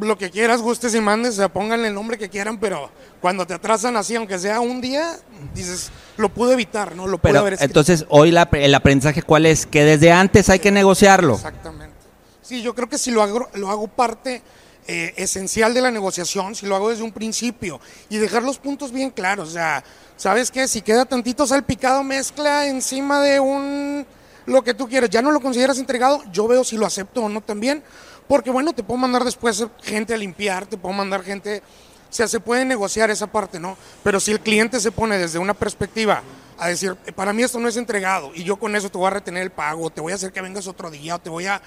[0.00, 3.54] lo que quieras, gustes y mandes, o pónganle el nombre que quieran, pero cuando te
[3.54, 5.16] atrasan así, aunque sea un día,
[5.54, 7.06] dices, lo pude evitar, ¿no?
[7.06, 9.66] Lo pude haber Entonces, hoy la, el aprendizaje, ¿cuál es?
[9.66, 11.34] Que desde antes hay que negociarlo.
[11.34, 11.94] Exactamente.
[12.42, 14.42] Sí, yo creo que si lo hago, lo hago parte
[14.86, 17.80] eh, esencial de la negociación si lo hago desde un principio
[18.10, 19.48] y dejar los puntos bien claros.
[19.48, 19.82] O sea,
[20.16, 20.68] ¿sabes qué?
[20.68, 24.06] Si queda tantito salpicado mezcla encima de un
[24.46, 25.10] lo que tú quieres.
[25.10, 27.82] Ya no lo consideras entregado, yo veo si lo acepto o no también,
[28.28, 31.62] porque bueno, te puedo mandar después gente a limpiar, te puedo mandar gente,
[32.10, 33.76] o sea, se puede negociar esa parte, ¿no?
[34.02, 36.22] Pero si el cliente se pone desde una perspectiva
[36.58, 39.10] a decir, para mí esto no es entregado y yo con eso te voy a
[39.10, 41.60] retener el pago, te voy a hacer que vengas otro día o te voy a,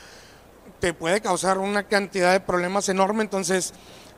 [0.79, 3.73] te puede causar una cantidad de problemas enorme, entonces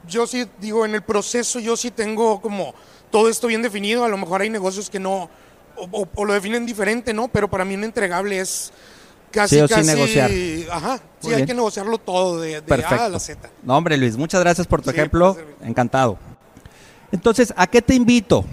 [0.08, 2.74] yo sí digo, en el proceso yo sí tengo como
[3.12, 5.30] todo esto bien definido, a lo mejor hay negocios que no,
[5.76, 7.28] o, lo definen diferente, ¿no?
[7.28, 8.72] Pero para mí un entregable es
[9.32, 9.88] casi, casi...
[9.88, 10.32] negociar.
[10.72, 13.50] Ajá, sí, hay que negociarlo todo de, A a la Z.
[13.64, 16.18] No, hombre, Luis, muchas gracias por tu ejemplo, encantado.
[17.12, 18.46] Entonces, ¿a qué te invito?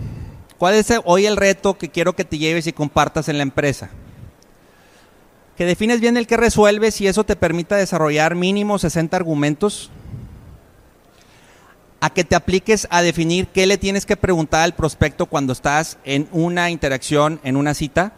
[0.58, 3.90] ¿Cuál es hoy el reto que quiero que te lleves y compartas en la empresa?
[5.56, 9.90] Que defines bien el que resuelves y eso te permita desarrollar mínimo 60 argumentos
[12.00, 15.98] a que te apliques a definir qué le tienes que preguntar al prospecto cuando estás
[16.04, 18.12] en una interacción, en una cita,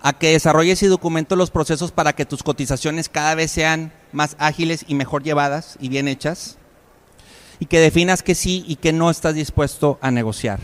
[0.00, 4.36] a que desarrolles y documentes los procesos para que tus cotizaciones cada vez sean más
[4.38, 6.58] ágiles y mejor llevadas y bien hechas,
[7.58, 10.60] y que definas que sí y que no estás dispuesto a negociar.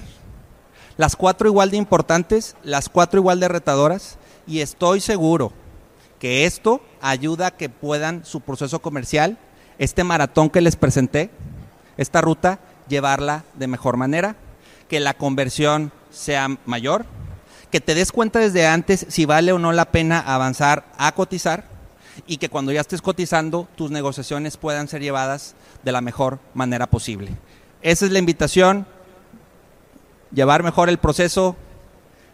[0.97, 4.16] Las cuatro igual de importantes, las cuatro igual de retadoras,
[4.47, 5.53] y estoy seguro
[6.20, 9.38] que esto ayuda a que puedan su proceso comercial,
[9.79, 11.31] este maratón que les presenté,
[11.97, 14.37] esta ruta, llevarla de mejor manera,
[14.88, 17.07] que la conversión sea mayor,
[17.75, 21.65] que te des cuenta desde antes si vale o no la pena avanzar a cotizar
[22.25, 26.87] y que cuando ya estés cotizando tus negociaciones puedan ser llevadas de la mejor manera
[26.87, 27.33] posible.
[27.83, 28.87] Esa es la invitación,
[30.31, 31.57] llevar mejor el proceso,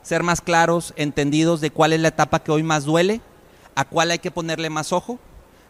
[0.03, 3.23] ser más claros, entendidos de cuál es la etapa que hoy más duele,
[3.75, 5.19] a cuál hay que ponerle más ojo,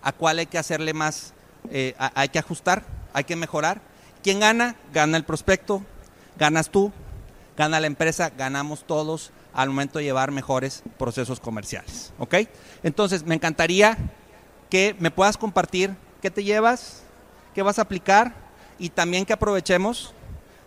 [0.02, 1.32] a cuál hay que hacerle más,
[1.70, 3.80] eh, hay que ajustar hay que mejorar.
[4.24, 4.74] ¿Quién gana?
[4.92, 5.80] Gana el prospecto,
[6.36, 6.90] ganas tú,
[7.56, 12.12] gana la empresa, ganamos todos al momento de llevar mejores procesos comerciales.
[12.18, 12.36] ¿Ok?
[12.82, 13.96] Entonces, me encantaría
[14.68, 17.02] que me puedas compartir qué te llevas,
[17.54, 18.34] qué vas a aplicar
[18.78, 20.14] y también que aprovechemos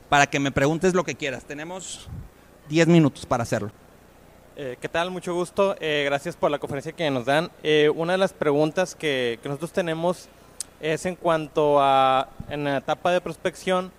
[0.09, 1.45] para que me preguntes lo que quieras.
[1.45, 2.07] Tenemos
[2.69, 3.71] 10 minutos para hacerlo.
[4.55, 5.09] Eh, ¿Qué tal?
[5.09, 5.75] Mucho gusto.
[5.79, 7.49] Eh, gracias por la conferencia que nos dan.
[7.63, 10.29] Eh, una de las preguntas que, que nosotros tenemos
[10.79, 13.91] es en cuanto a en la etapa de prospección,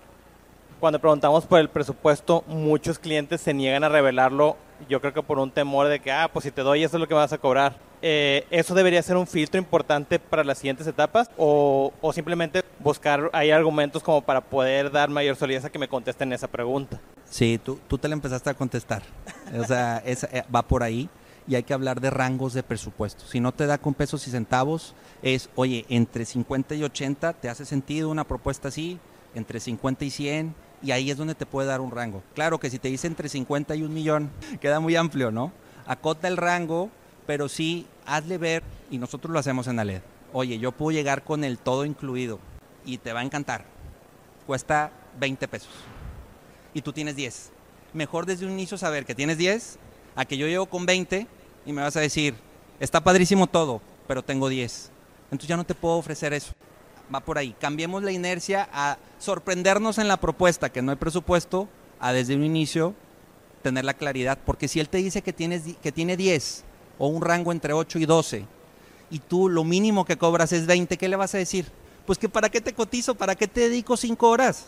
[0.85, 5.39] cuando preguntamos por el presupuesto, muchos clientes se niegan a revelarlo, yo creo que por
[5.39, 7.39] un temor de que, ah, pues si te doy eso es lo que vas a
[7.39, 7.79] cobrar.
[8.03, 11.31] Eh, ¿Eso debería ser un filtro importante para las siguientes etapas?
[11.39, 15.89] O, o simplemente buscar hay argumentos como para poder dar mayor solidez a que me
[15.89, 17.01] contesten esa pregunta?
[17.25, 19.05] Sí, tú, tú te la empezaste a contestar.
[19.59, 21.09] O sea, eh, va por ahí
[21.49, 23.25] y hay que hablar de rangos de presupuesto.
[23.25, 27.49] Si no te da con pesos y centavos, es, oye, entre 50 y 80, ¿te
[27.49, 28.99] hace sentido una propuesta así?
[29.35, 32.23] Entre 50 y 100, y ahí es donde te puede dar un rango.
[32.35, 35.53] Claro que si te dice entre 50 y un millón, queda muy amplio, ¿no?
[35.87, 36.91] Acota el rango,
[37.27, 40.03] pero sí hazle ver, y nosotros lo hacemos en Aled.
[40.33, 42.39] Oye, yo puedo llegar con el todo incluido
[42.85, 43.65] y te va a encantar.
[44.47, 45.71] Cuesta 20 pesos
[46.75, 47.53] y tú tienes 10.
[47.95, 49.79] Mejor desde un inicio saber que tienes 10
[50.17, 51.27] a que yo llego con 20
[51.65, 52.35] y me vas a decir,
[52.81, 54.91] está padrísimo todo, pero tengo 10.
[55.27, 56.53] Entonces ya no te puedo ofrecer eso.
[57.15, 57.55] Va por ahí.
[57.61, 61.69] Cambiemos la inercia a sorprendernos en la propuesta, que no hay presupuesto,
[62.01, 62.95] a desde un inicio
[63.63, 64.39] tener la claridad.
[64.45, 66.65] Porque si él te dice que, tienes, que tiene 10
[66.99, 68.47] o un rango entre 8 y 12
[69.11, 71.67] y tú lo mínimo que cobras es 20, ¿qué le vas a decir?
[72.05, 74.67] Pues que para qué te cotizo, para qué te dedico 5 horas.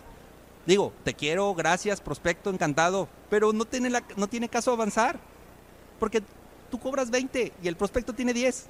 [0.67, 5.19] Digo, te quiero, gracias, prospecto, encantado, pero no tiene, la, no tiene caso avanzar
[5.99, 6.23] porque
[6.71, 8.67] tú cobras 20 y el prospecto tiene 10.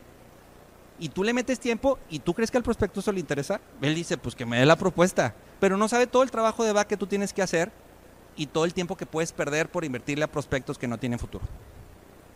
[0.98, 3.60] Y tú le metes tiempo y tú crees que al prospecto eso le interesa.
[3.82, 5.34] Él dice, pues que me dé la propuesta.
[5.60, 7.70] Pero no sabe todo el trabajo de back que tú tienes que hacer
[8.36, 11.44] y todo el tiempo que puedes perder por invertirle a prospectos que no tienen futuro.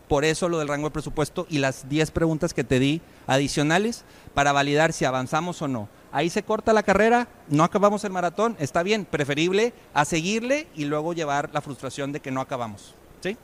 [0.07, 4.03] Por eso lo del rango de presupuesto y las 10 preguntas que te di adicionales
[4.33, 5.87] para validar si avanzamos o no.
[6.11, 10.83] Ahí se corta la carrera, no acabamos el maratón, está bien, preferible a seguirle y
[10.83, 12.93] luego llevar la frustración de que no acabamos.
[13.21, 13.37] ¿Sí?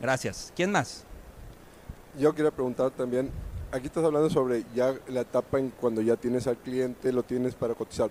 [0.00, 0.52] Gracias.
[0.56, 1.04] ¿Quién más?
[2.18, 3.30] Yo quería preguntar también,
[3.72, 7.54] aquí estás hablando sobre ya la etapa en cuando ya tienes al cliente, lo tienes
[7.54, 8.10] para cotizar.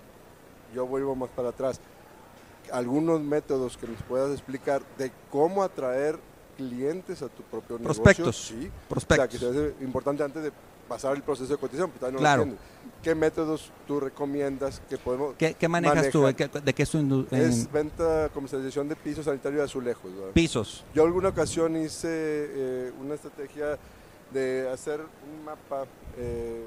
[0.74, 1.80] Yo vuelvo más para atrás.
[2.72, 6.18] Algunos métodos que nos puedas explicar de cómo atraer
[6.56, 8.52] clientes a tu propio Prospectos.
[8.52, 8.60] negocio.
[8.60, 8.70] Sí.
[8.88, 9.34] Prospectos.
[9.34, 10.52] O sea, que es importante antes de
[10.86, 11.90] pasar el proceso de cotización.
[11.90, 12.48] Pues, claro.
[13.02, 16.24] ¿Qué métodos tú recomiendas que podemos ¿Qué, qué manejas tú?
[16.24, 20.10] ¿De qué, es tu Es venta, comercialización de pisos sanitarios de azulejos.
[20.34, 20.84] Pisos.
[20.94, 23.78] Yo alguna ocasión hice eh, una estrategia
[24.32, 26.66] de hacer un mapa, eh,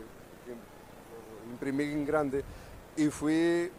[1.62, 2.44] en grande,
[2.98, 3.72] y fui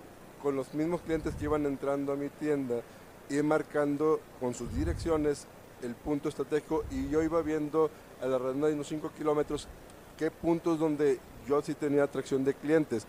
[0.43, 2.83] con los mismos clientes que iban entrando a mi tienda,
[3.29, 5.47] y marcando con sus direcciones
[5.83, 7.91] el punto estratégico y yo iba viendo
[8.23, 9.69] a la redonda de unos 5 kilómetros
[10.17, 11.19] qué puntos donde
[11.49, 13.07] yo sí tenía atracción de clientes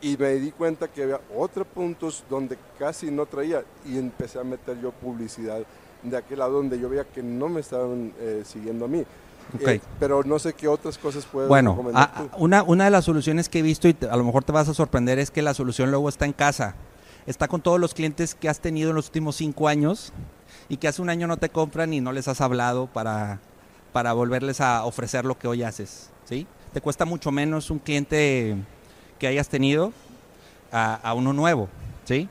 [0.00, 4.44] y me di cuenta que había otros puntos donde casi no traía y empecé a
[4.44, 5.62] meter yo publicidad
[6.02, 9.04] de aquel lado donde yo veía que no me estaban eh, siguiendo a mí.
[9.54, 9.68] Ok.
[9.68, 12.30] Eh, pero no sé qué otras cosas puedes Bueno, recomendar a- tú.
[12.38, 14.68] una, una de las soluciones que he visto y te- a lo mejor te vas
[14.68, 16.74] a sorprender es que la solución luego está en casa.
[17.26, 20.12] Está con todos los clientes que has tenido en los últimos cinco años
[20.68, 23.40] y que hace un año no te compran y no les has hablado para,
[23.92, 26.10] para volverles a ofrecer lo que hoy haces.
[26.24, 26.46] ¿sí?
[26.72, 28.56] Te cuesta mucho menos un cliente
[29.18, 29.92] que hayas tenido
[30.72, 31.68] a, a uno nuevo.
[32.04, 32.28] ¿sí?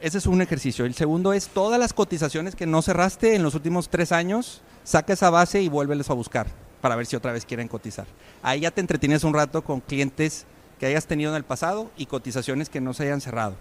[0.00, 0.84] Ese es un ejercicio.
[0.84, 5.14] El segundo es todas las cotizaciones que no cerraste en los últimos tres años, saca
[5.14, 6.46] esa base y vuélveles a buscar
[6.80, 8.06] para ver si otra vez quieren cotizar.
[8.42, 10.46] Ahí ya te entretienes un rato con clientes
[10.78, 13.56] que hayas tenido en el pasado y cotizaciones que no se hayan cerrado.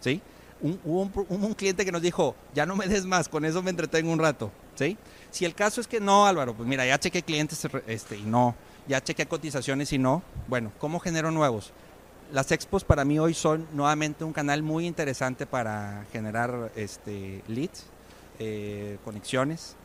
[0.00, 0.20] ¿sí?
[0.60, 4.10] Un, un cliente que nos dijo, ya no me des más, con eso me entretengo
[4.10, 4.50] un rato.
[4.74, 4.98] ¿sí?
[5.30, 8.56] Si el caso es que no, Álvaro, pues mira, ya chequé clientes este, y no,
[8.88, 11.72] ya chequé cotizaciones y no, bueno, ¿cómo genero nuevos?
[12.32, 17.86] Las expos para mí hoy son nuevamente un canal muy interesante para generar este, leads,
[18.40, 19.76] eh, conexiones.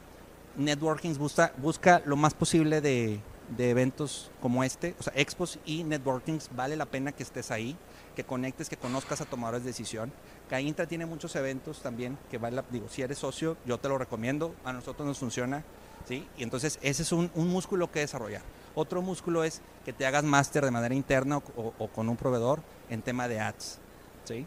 [0.56, 3.20] Networking busca, lo más posible de,
[3.58, 7.78] eventos como este, o sea, expos y networkings, vale la pena que estés ahí,
[8.16, 10.12] que conectes, que conozcas a tomadores de decisión.
[10.50, 13.98] Caintra tiene muchos eventos también, que vale la- digo, si eres socio, yo te lo
[13.98, 15.64] recomiendo, a nosotros nos funciona,
[16.08, 16.28] ¿sí?
[16.38, 18.42] Y entonces ese es un, músculo que desarrollar.
[18.76, 23.02] Otro músculo es que te hagas máster de manera interna o con un proveedor en
[23.02, 23.80] tema de ads,
[24.26, 24.46] ¿sí?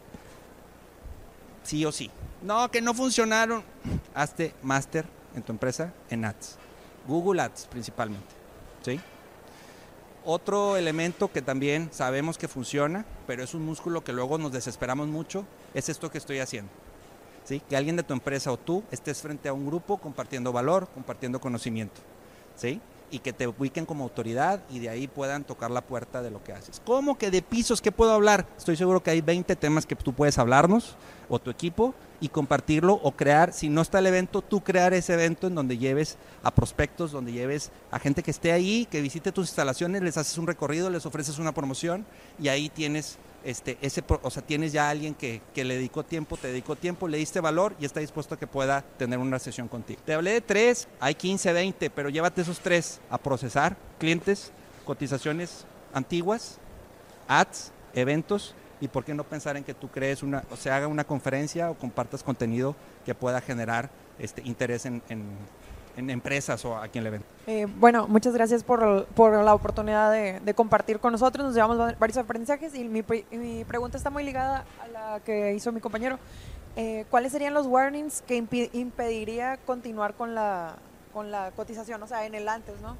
[1.65, 2.11] Sí o sí.
[2.43, 3.63] No, que no funcionaron.
[4.13, 6.57] Hazte máster en tu empresa en ads.
[7.07, 8.33] Google Ads principalmente,
[8.81, 8.99] ¿sí?
[10.27, 15.07] Otro elemento que también sabemos que funciona, pero es un músculo que luego nos desesperamos
[15.07, 15.45] mucho,
[15.75, 16.71] es esto que estoy haciendo.
[17.43, 17.61] ¿sí?
[17.69, 21.39] Que alguien de tu empresa o tú estés frente a un grupo compartiendo valor, compartiendo
[21.39, 22.01] conocimiento.
[22.55, 22.81] ¿sí?
[23.11, 26.43] Y que te ubiquen como autoridad y de ahí puedan tocar la puerta de lo
[26.43, 26.81] que haces.
[26.85, 27.81] ¿Cómo que de pisos?
[27.81, 28.47] ¿Qué puedo hablar?
[28.57, 30.95] Estoy seguro que hay 20 temas que tú puedes hablarnos
[31.29, 35.13] o tu equipo y compartirlo o crear, si no está el evento, tú crear ese
[35.13, 39.31] evento en donde lleves a prospectos, donde lleves a gente que esté ahí, que visite
[39.31, 42.05] tus instalaciones, les haces un recorrido, les ofreces una promoción
[42.39, 46.03] y ahí tienes este ese o sea, tienes ya a alguien que, que le dedicó
[46.03, 49.39] tiempo, te dedicó tiempo, le diste valor y está dispuesto a que pueda tener una
[49.39, 50.01] sesión contigo.
[50.05, 54.51] Te hablé de tres, hay 15, 20, pero llévate esos tres a procesar, clientes,
[54.83, 56.57] cotizaciones antiguas,
[57.27, 60.87] ads, eventos y por qué no pensar en que tú crees una, o se haga
[60.87, 65.01] una conferencia o compartas contenido que pueda generar este interés en-
[65.97, 67.23] en empresas o a quien le ven.
[67.47, 71.45] Eh, bueno, muchas gracias por, por la oportunidad de, de compartir con nosotros.
[71.45, 75.53] Nos llevamos va- varios aprendizajes y mi, mi pregunta está muy ligada a la que
[75.53, 76.19] hizo mi compañero.
[76.75, 80.75] Eh, ¿Cuáles serían los warnings que impi- impediría continuar con la,
[81.13, 82.03] con la cotización?
[82.03, 82.97] O sea, en el antes, ¿no?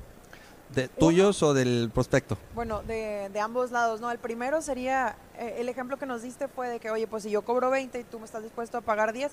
[0.73, 2.37] ¿De tuyos o del prospecto?
[2.55, 4.09] Bueno, de, de ambos lados, ¿no?
[4.11, 7.29] El primero sería, eh, el ejemplo que nos diste fue de que, oye, pues si
[7.29, 9.31] yo cobro 20 y tú me estás dispuesto a pagar 10,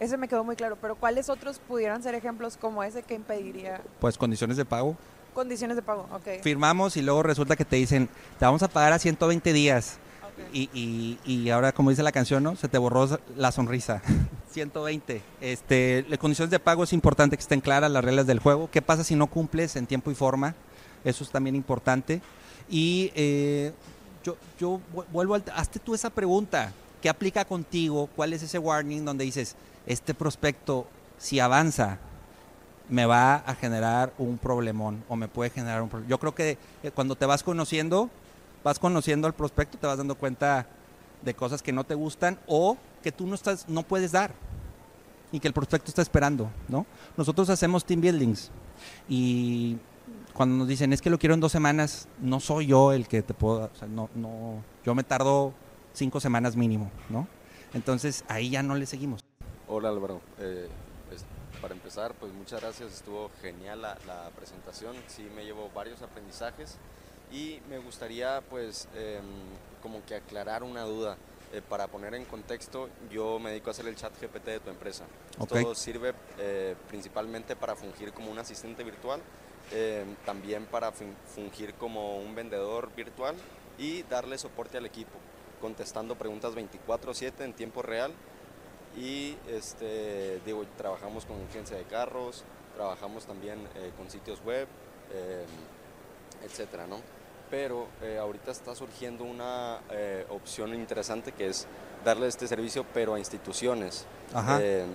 [0.00, 3.80] ese me quedó muy claro, pero ¿cuáles otros pudieran ser ejemplos como ese que impediría
[4.00, 4.96] Pues condiciones de pago.
[5.34, 6.06] condiciones de pago?
[6.12, 6.42] Ok.
[6.42, 9.98] Firmamos y luego resulta que te dicen, te vamos a pagar a 120 días.
[10.22, 10.54] ok.
[10.54, 12.56] Y, y, y ahora, como dice la canción, ¿no?
[12.56, 14.02] Se te borró la sonrisa.
[14.52, 15.20] 120.
[15.40, 18.68] Este, las condiciones de pago es importante que estén claras las reglas del juego.
[18.70, 20.54] ¿Qué pasa si no cumples en tiempo y forma?
[21.04, 22.22] Eso es también importante.
[22.68, 23.72] Y eh,
[24.22, 25.44] yo, yo vu- vuelvo al...
[25.54, 26.72] Hazte tú esa pregunta.
[27.02, 28.08] ¿Qué aplica contigo?
[28.14, 30.86] ¿Cuál es ese warning donde dices, este prospecto,
[31.18, 31.98] si avanza,
[32.88, 36.10] me va a generar un problemón o me puede generar un problema?
[36.10, 38.10] Yo creo que eh, cuando te vas conociendo,
[38.62, 40.66] vas conociendo al prospecto, te vas dando cuenta
[41.22, 44.32] de cosas que no te gustan o que tú no estás, no puedes dar
[45.32, 46.86] y que el prospecto está esperando, ¿no?
[47.16, 48.50] Nosotros hacemos team buildings
[49.08, 49.78] y
[50.32, 53.22] cuando nos dicen es que lo quiero en dos semanas, no soy yo el que
[53.22, 55.54] te puedo, o sea, no, no, yo me tardo
[55.92, 57.26] cinco semanas mínimo, ¿no?
[57.72, 59.23] Entonces ahí ya no le seguimos.
[59.76, 60.68] Hola Álvaro, Eh,
[61.08, 61.24] pues,
[61.60, 66.76] para empezar, pues muchas gracias, estuvo genial la, la presentación, sí me llevo varios aprendizajes
[67.32, 69.24] y me gustaría pues em,
[69.82, 71.16] como que aclarar una duda.
[71.52, 74.70] Eh, para poner en contexto, yo me dedico a hacer el chat GPT de tu
[74.70, 75.06] empresa.
[75.40, 75.56] Ok.
[75.56, 79.20] Esto sirve eh, principalmente para fungir como un asistente virtual,
[79.72, 83.34] eh, también para fun- fungir como un vendedor virtual
[83.78, 85.12] y darle soporte al equipo,
[85.60, 88.12] contestando preguntas 24/7 en tiempo real
[88.96, 92.44] y este, digo, trabajamos con agencia de carros,
[92.76, 94.66] trabajamos también eh, con sitios web,
[95.12, 95.44] eh,
[96.44, 96.98] etcétera, ¿no?
[97.50, 101.66] Pero eh, ahorita está surgiendo una eh, opción interesante que es
[102.04, 104.06] darle este servicio, pero a instituciones.
[104.32, 104.58] Ajá.
[104.60, 104.86] Eh,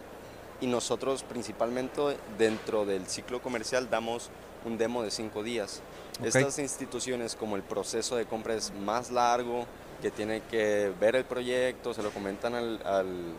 [0.61, 4.29] y nosotros principalmente dentro del ciclo comercial damos
[4.65, 5.81] un demo de cinco días.
[6.19, 6.25] Ok.
[6.25, 9.65] Estas instituciones como el proceso de compra es más largo,
[10.01, 13.35] que tiene que ver el proyecto, se lo comentan al, al-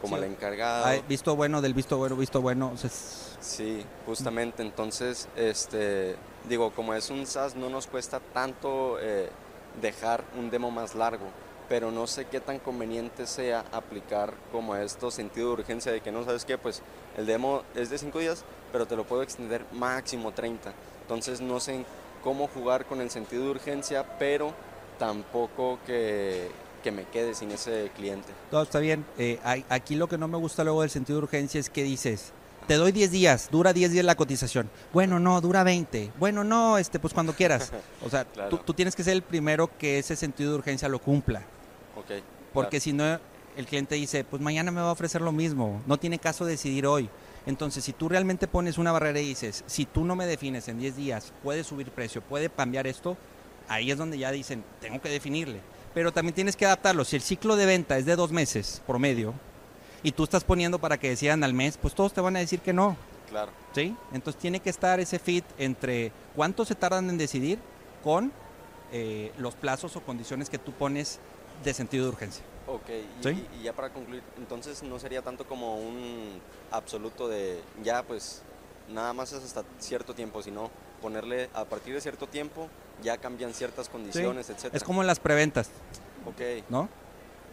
[0.00, 0.22] como Sí.
[0.24, 0.84] al encargado.
[0.86, 2.70] Ay, visto bueno del visto bueno, visto bueno.
[2.74, 4.62] o sea, es- Sí, justamente.
[4.62, 6.16] Entonces, este,
[6.48, 9.28] digo, como es un SaaS, no nos cuesta tanto eh,
[9.80, 11.26] dejar un demo más largo,
[11.68, 16.10] pero no sé qué tan conveniente sea aplicar como esto sentido de urgencia de que
[16.10, 16.82] no sabes qué, pues
[17.16, 20.72] el demo es de 5 días, pero te lo puedo extender máximo 30.
[21.02, 21.84] Entonces, no sé
[22.24, 24.52] cómo jugar con el sentido de urgencia, pero
[24.98, 26.50] tampoco que,
[26.82, 28.28] que me quede sin ese cliente.
[28.50, 29.04] Todo está bien.
[29.18, 32.32] Eh, aquí lo que no me gusta luego del sentido de urgencia es que dices,
[32.66, 34.70] te doy 10 días, dura 10 días la cotización.
[34.92, 36.12] Bueno, no, dura 20.
[36.18, 37.72] Bueno, no, este, pues cuando quieras.
[38.04, 38.50] O sea, Claro.
[38.50, 41.40] tú, tú tienes que ser el primero que ese sentido de urgencia lo cumpla.
[41.96, 42.22] Ok.
[42.52, 43.18] Porque si no,
[43.56, 45.82] el cliente dice, pues mañana me va a ofrecer lo mismo.
[45.86, 47.10] No tiene caso decidir hoy.
[47.46, 50.78] Entonces, si tú realmente pones una barrera y dices, si tú no me defines en
[50.78, 53.16] 10 días, puede subir precio, puede cambiar esto,
[53.68, 55.60] ahí es donde ya dicen, tengo que definirle.
[55.98, 57.04] Pero también tienes que adaptarlo.
[57.04, 59.34] Si el ciclo de venta es de dos meses promedio
[60.04, 62.60] y tú estás poniendo para que decidan al mes, pues todos te van a decir
[62.60, 62.96] que no.
[63.28, 63.50] Claro.
[63.74, 63.96] ¿sí?
[64.12, 67.58] Entonces tiene que estar ese fit entre cuánto se tardan en decidir
[68.04, 68.30] con
[68.92, 71.18] eh, los plazos o condiciones que tú pones
[71.64, 72.44] de sentido de urgencia.
[72.68, 73.46] Ok, y, ¿Sí?
[73.56, 76.40] y- y ya para concluir, entonces no sería tanto como un
[76.70, 78.42] absoluto de ya pues
[78.88, 82.68] nada más es hasta cierto tiempo, sino ponerle a partir de cierto tiempo
[83.02, 84.76] ya cambian ciertas condiciones, etcétera.
[84.76, 85.70] Es como en las preventas,
[86.26, 86.88] Ok, ¿no?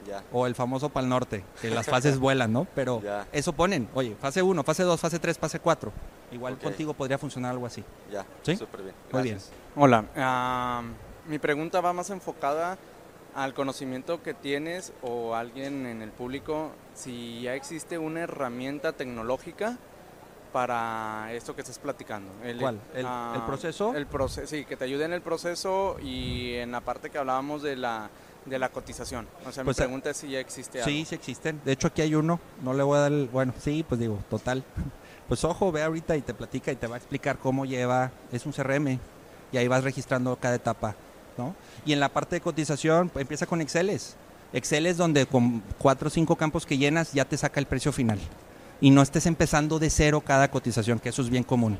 [0.08, 0.24] ya.
[0.32, 2.68] O el famoso Pal Norte, que las fases vuelan, ¿no?
[2.76, 3.28] Pero Ya.
[3.32, 5.92] eso ponen, oye, fase 1, fase 2, fase 3, fase 4.
[6.32, 7.84] Igual contigo podría funcionar algo así.
[8.12, 8.56] Ya, ¿Sí?
[8.58, 8.96] súper bien.
[9.12, 9.38] Muy bien.
[9.76, 10.82] Hola,
[11.28, 12.78] mi pregunta va más enfocada
[13.36, 19.78] al conocimiento que tienes o alguien en el público, si ya existe una herramienta tecnológica
[20.56, 22.32] para esto que estás platicando.
[22.42, 22.80] El, ¿Cuál?
[22.94, 23.94] ¿El- el proceso?
[23.94, 27.62] El proceso, sí, que te ayude en el proceso y en la parte que hablábamos
[27.62, 28.10] de la,
[28.46, 29.28] de la cotización.
[29.46, 30.90] O sea, Pues, mi pregunta es si ya existe algo.
[30.90, 31.60] Sí, sí existen.
[31.66, 32.40] De hecho, aquí hay uno.
[32.64, 33.28] No le voy a dar el.
[33.28, 34.64] Bueno, sí, pues digo, total.
[35.28, 38.12] Pues ojo, ve ahorita y te platica y te va a explicar cómo lleva.
[38.32, 38.98] Es un CRM.
[39.52, 40.96] Y ahí vas registrando cada etapa,
[41.38, 41.54] ¿no?
[41.86, 44.16] Y en la parte de cotización, pues, empieza con Exceles.
[44.54, 47.92] Excel es donde con cuatro o cinco campos que llenas ya te saca el precio
[47.92, 48.20] final.
[48.82, 51.78] Y no estés empezando de cero cada cotización, que eso es bien común.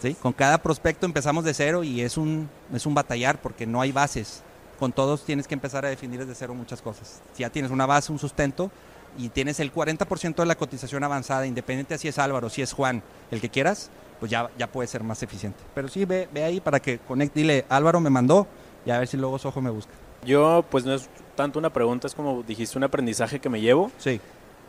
[0.00, 0.14] ¿sí?
[0.14, 3.92] Con cada prospecto empezamos de cero y es un, es un batallar porque no hay
[3.92, 4.42] bases.
[4.78, 7.20] Con todos tienes que empezar a definir desde cero muchas cosas.
[7.34, 8.70] Si ya tienes una base, un sustento
[9.18, 13.02] y tienes el 40% de la cotización avanzada, independiente si es Álvaro, si es Juan,
[13.30, 13.90] el que quieras,
[14.20, 15.58] pues ya, ya puede ser más eficiente.
[15.74, 18.46] Pero sí, ve, ve ahí para que conecte, dile, Álvaro me mandó
[18.84, 19.92] y a ver si luego Sojo me busca.
[20.24, 23.90] Yo, pues no es tanto una pregunta, es como dijiste, un aprendizaje que me llevo.
[23.98, 24.20] Sí.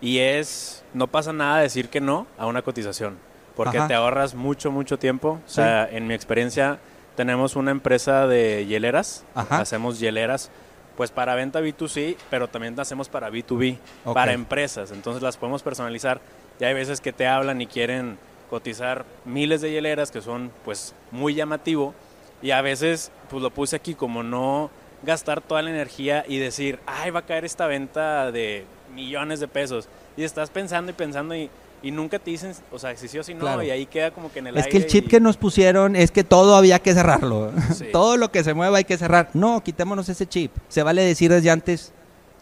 [0.01, 3.17] Y es, no pasa nada decir que no a una cotización,
[3.55, 3.87] porque Ajá.
[3.87, 5.39] te ahorras mucho, mucho tiempo.
[5.45, 6.79] O sea, en mi experiencia,
[7.15, 9.59] tenemos una empresa de hieleras, Ajá.
[9.59, 10.51] hacemos hieleras,
[10.95, 14.13] pues para venta B2C, pero también hacemos para B2B, Ok.
[14.13, 14.91] para empresas.
[14.91, 16.21] Entonces las podemos personalizar.
[16.59, 18.17] Y hay veces que te hablan y quieren
[18.49, 21.93] cotizar miles de hieleras que son, pues, muy llamativo.
[22.41, 24.69] Y a veces, pues lo puse aquí como no
[25.03, 28.65] gastar toda la energía y decir, ay, va a caer esta venta de
[28.97, 29.87] millones de pesos.
[30.17, 31.49] Y estás pensando y pensando y,
[31.83, 33.61] y nunca te dicen, o sea, si sí o si no, Claro.
[33.63, 34.71] y ahí queda como que en el Es aire.
[34.71, 37.51] que el chip y- que nos pusieron es que todo había que cerrarlo.
[37.73, 37.85] Sí.
[37.91, 39.29] todo lo que se mueva hay que cerrar.
[39.33, 40.51] No, quitémonos ese chip.
[40.67, 41.93] Se vale decir desde antes,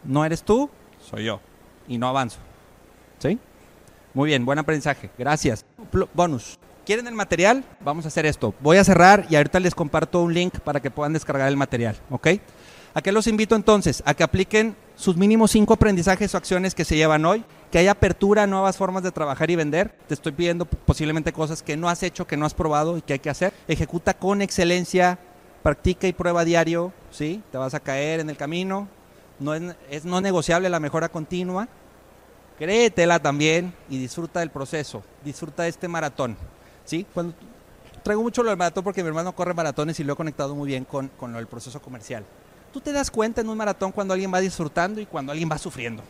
[0.05, 0.69] no eres tú,
[1.09, 1.41] soy yo.
[1.87, 2.37] Y no avanzo.
[3.19, 3.37] ¿Sí?
[4.13, 5.09] Muy bien, buen aprendizaje.
[5.17, 5.65] Gracias.
[6.13, 6.57] Bonus.
[6.85, 7.63] ¿Quieren el material?
[7.81, 8.53] Vamos a hacer esto.
[8.59, 11.95] Voy a cerrar y ahorita les comparto un link para que puedan descargar el material.
[12.11, 12.27] ¿Ok?
[12.95, 14.01] ¿A qué los invito entonces?
[14.05, 17.89] A que apliquen sus mínimos cinco aprendizajes o acciones que se llevan hoy, que hay
[17.89, 19.93] apertura a nuevas formas de trabajar y vender.
[20.07, 23.11] Te estoy pidiendo posiblemente cosas que no has hecho, que no has probado y que
[23.11, 23.51] hay que hacer.
[23.67, 25.19] Ejecuta con excelencia,
[25.61, 27.43] practica y prueba diario, ¿sí?
[27.51, 28.87] Te vas a caer en el camino.
[29.39, 31.67] No es, no negociable la mejora continua.
[32.57, 36.37] Créetela también y disfruta del proceso, disfruta de este maratón,
[36.85, 37.05] ¿sí?
[38.03, 40.67] Traigo mucho lo del maratón porque mi hermano corre maratones y lo he conectado muy
[40.67, 42.23] bien con, con del proceso comercial.
[42.75, 45.57] Tú te das cuenta en un maratón cuando alguien va disfrutando y cuando alguien va
[45.57, 46.03] sufriendo.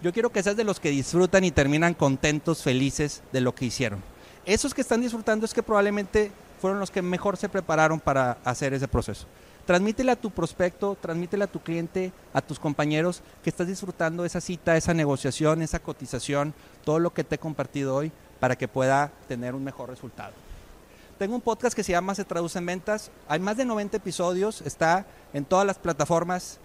[0.00, 3.66] Yo quiero que seas de los que disfrutan y terminan contentos, felices de lo que
[3.66, 4.02] hicieron.
[4.46, 8.72] Esos que están disfrutando es que probablemente fueron los que mejor se prepararon para hacer
[8.72, 9.26] ese proceso.
[9.66, 14.40] Transmítele a tu prospecto, transmítele a tu cliente, a tus compañeros que estás disfrutando esa
[14.40, 19.12] cita, esa negociación, esa cotización, todo lo que te he compartido hoy para que pueda
[19.28, 20.32] tener un mejor resultado.
[21.20, 23.10] Tengo un podcast que se llama Se Traduce en Ventas.
[23.28, 25.04] Hay más de 90 episodios, está
[25.34, 26.58] en todas las plataformas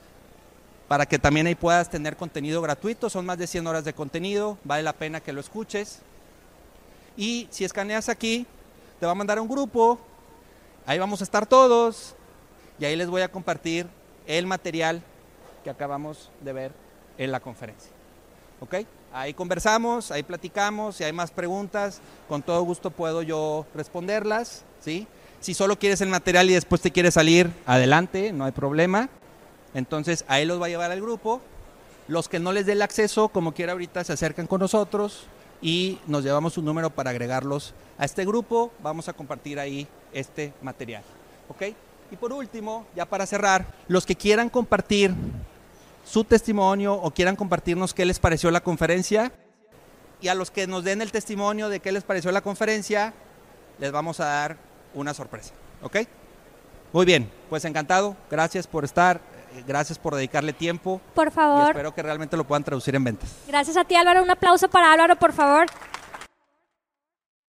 [0.87, 3.09] para que también ahí puedas tener contenido gratuito.
[3.09, 5.99] Son más de 100 horas de contenido, vale la pena que lo escuches.
[7.17, 8.47] Y si escaneas aquí,
[8.97, 9.99] te va a mandar a un grupo,
[10.85, 12.15] ahí vamos a estar todos
[12.79, 13.89] y ahí les voy a compartir
[14.25, 15.03] el material
[15.65, 16.71] que acabamos de ver
[17.17, 17.91] en la conferencia.
[18.61, 18.75] ¿Ok?
[19.15, 25.07] Ahí conversamos, ahí platicamos, si hay más preguntas, con todo gusto puedo yo responderlas, ¿sí?
[25.39, 29.07] Si solo quieres el material y después te quieres salir, adelante, no hay problema.
[29.73, 31.39] Entonces ahí los va a llevar al grupo.
[32.09, 35.27] Los que no les dé el acceso, como quiera ahorita, se acercan con nosotros
[35.61, 38.73] y nos llevamos un número para agregarlos a este grupo.
[38.83, 41.03] Vamos a compartir ahí este material.
[41.47, 41.73] ¿Ok?
[42.11, 45.15] Y por último, ya para cerrar, los que quieran compartir
[46.05, 49.31] su testimonio o quieran compartirnos qué les pareció la conferencia
[50.21, 53.13] y a los que nos den el testimonio de qué les pareció la conferencia,
[53.79, 54.57] les vamos a dar
[54.93, 55.51] una sorpresa.
[55.81, 55.97] ¿Ok?
[56.93, 58.15] Muy bien, pues encantado.
[58.31, 59.19] Gracias por estar.
[59.55, 61.01] eh, Gracias por dedicarle tiempo.
[61.13, 61.67] Por Y favor.
[61.67, 63.29] espero que realmente lo puedan traducir en ventas.
[63.47, 64.23] Gracias a ti, Álvaro.
[64.23, 65.65] Un aplauso para Álvaro, por favor.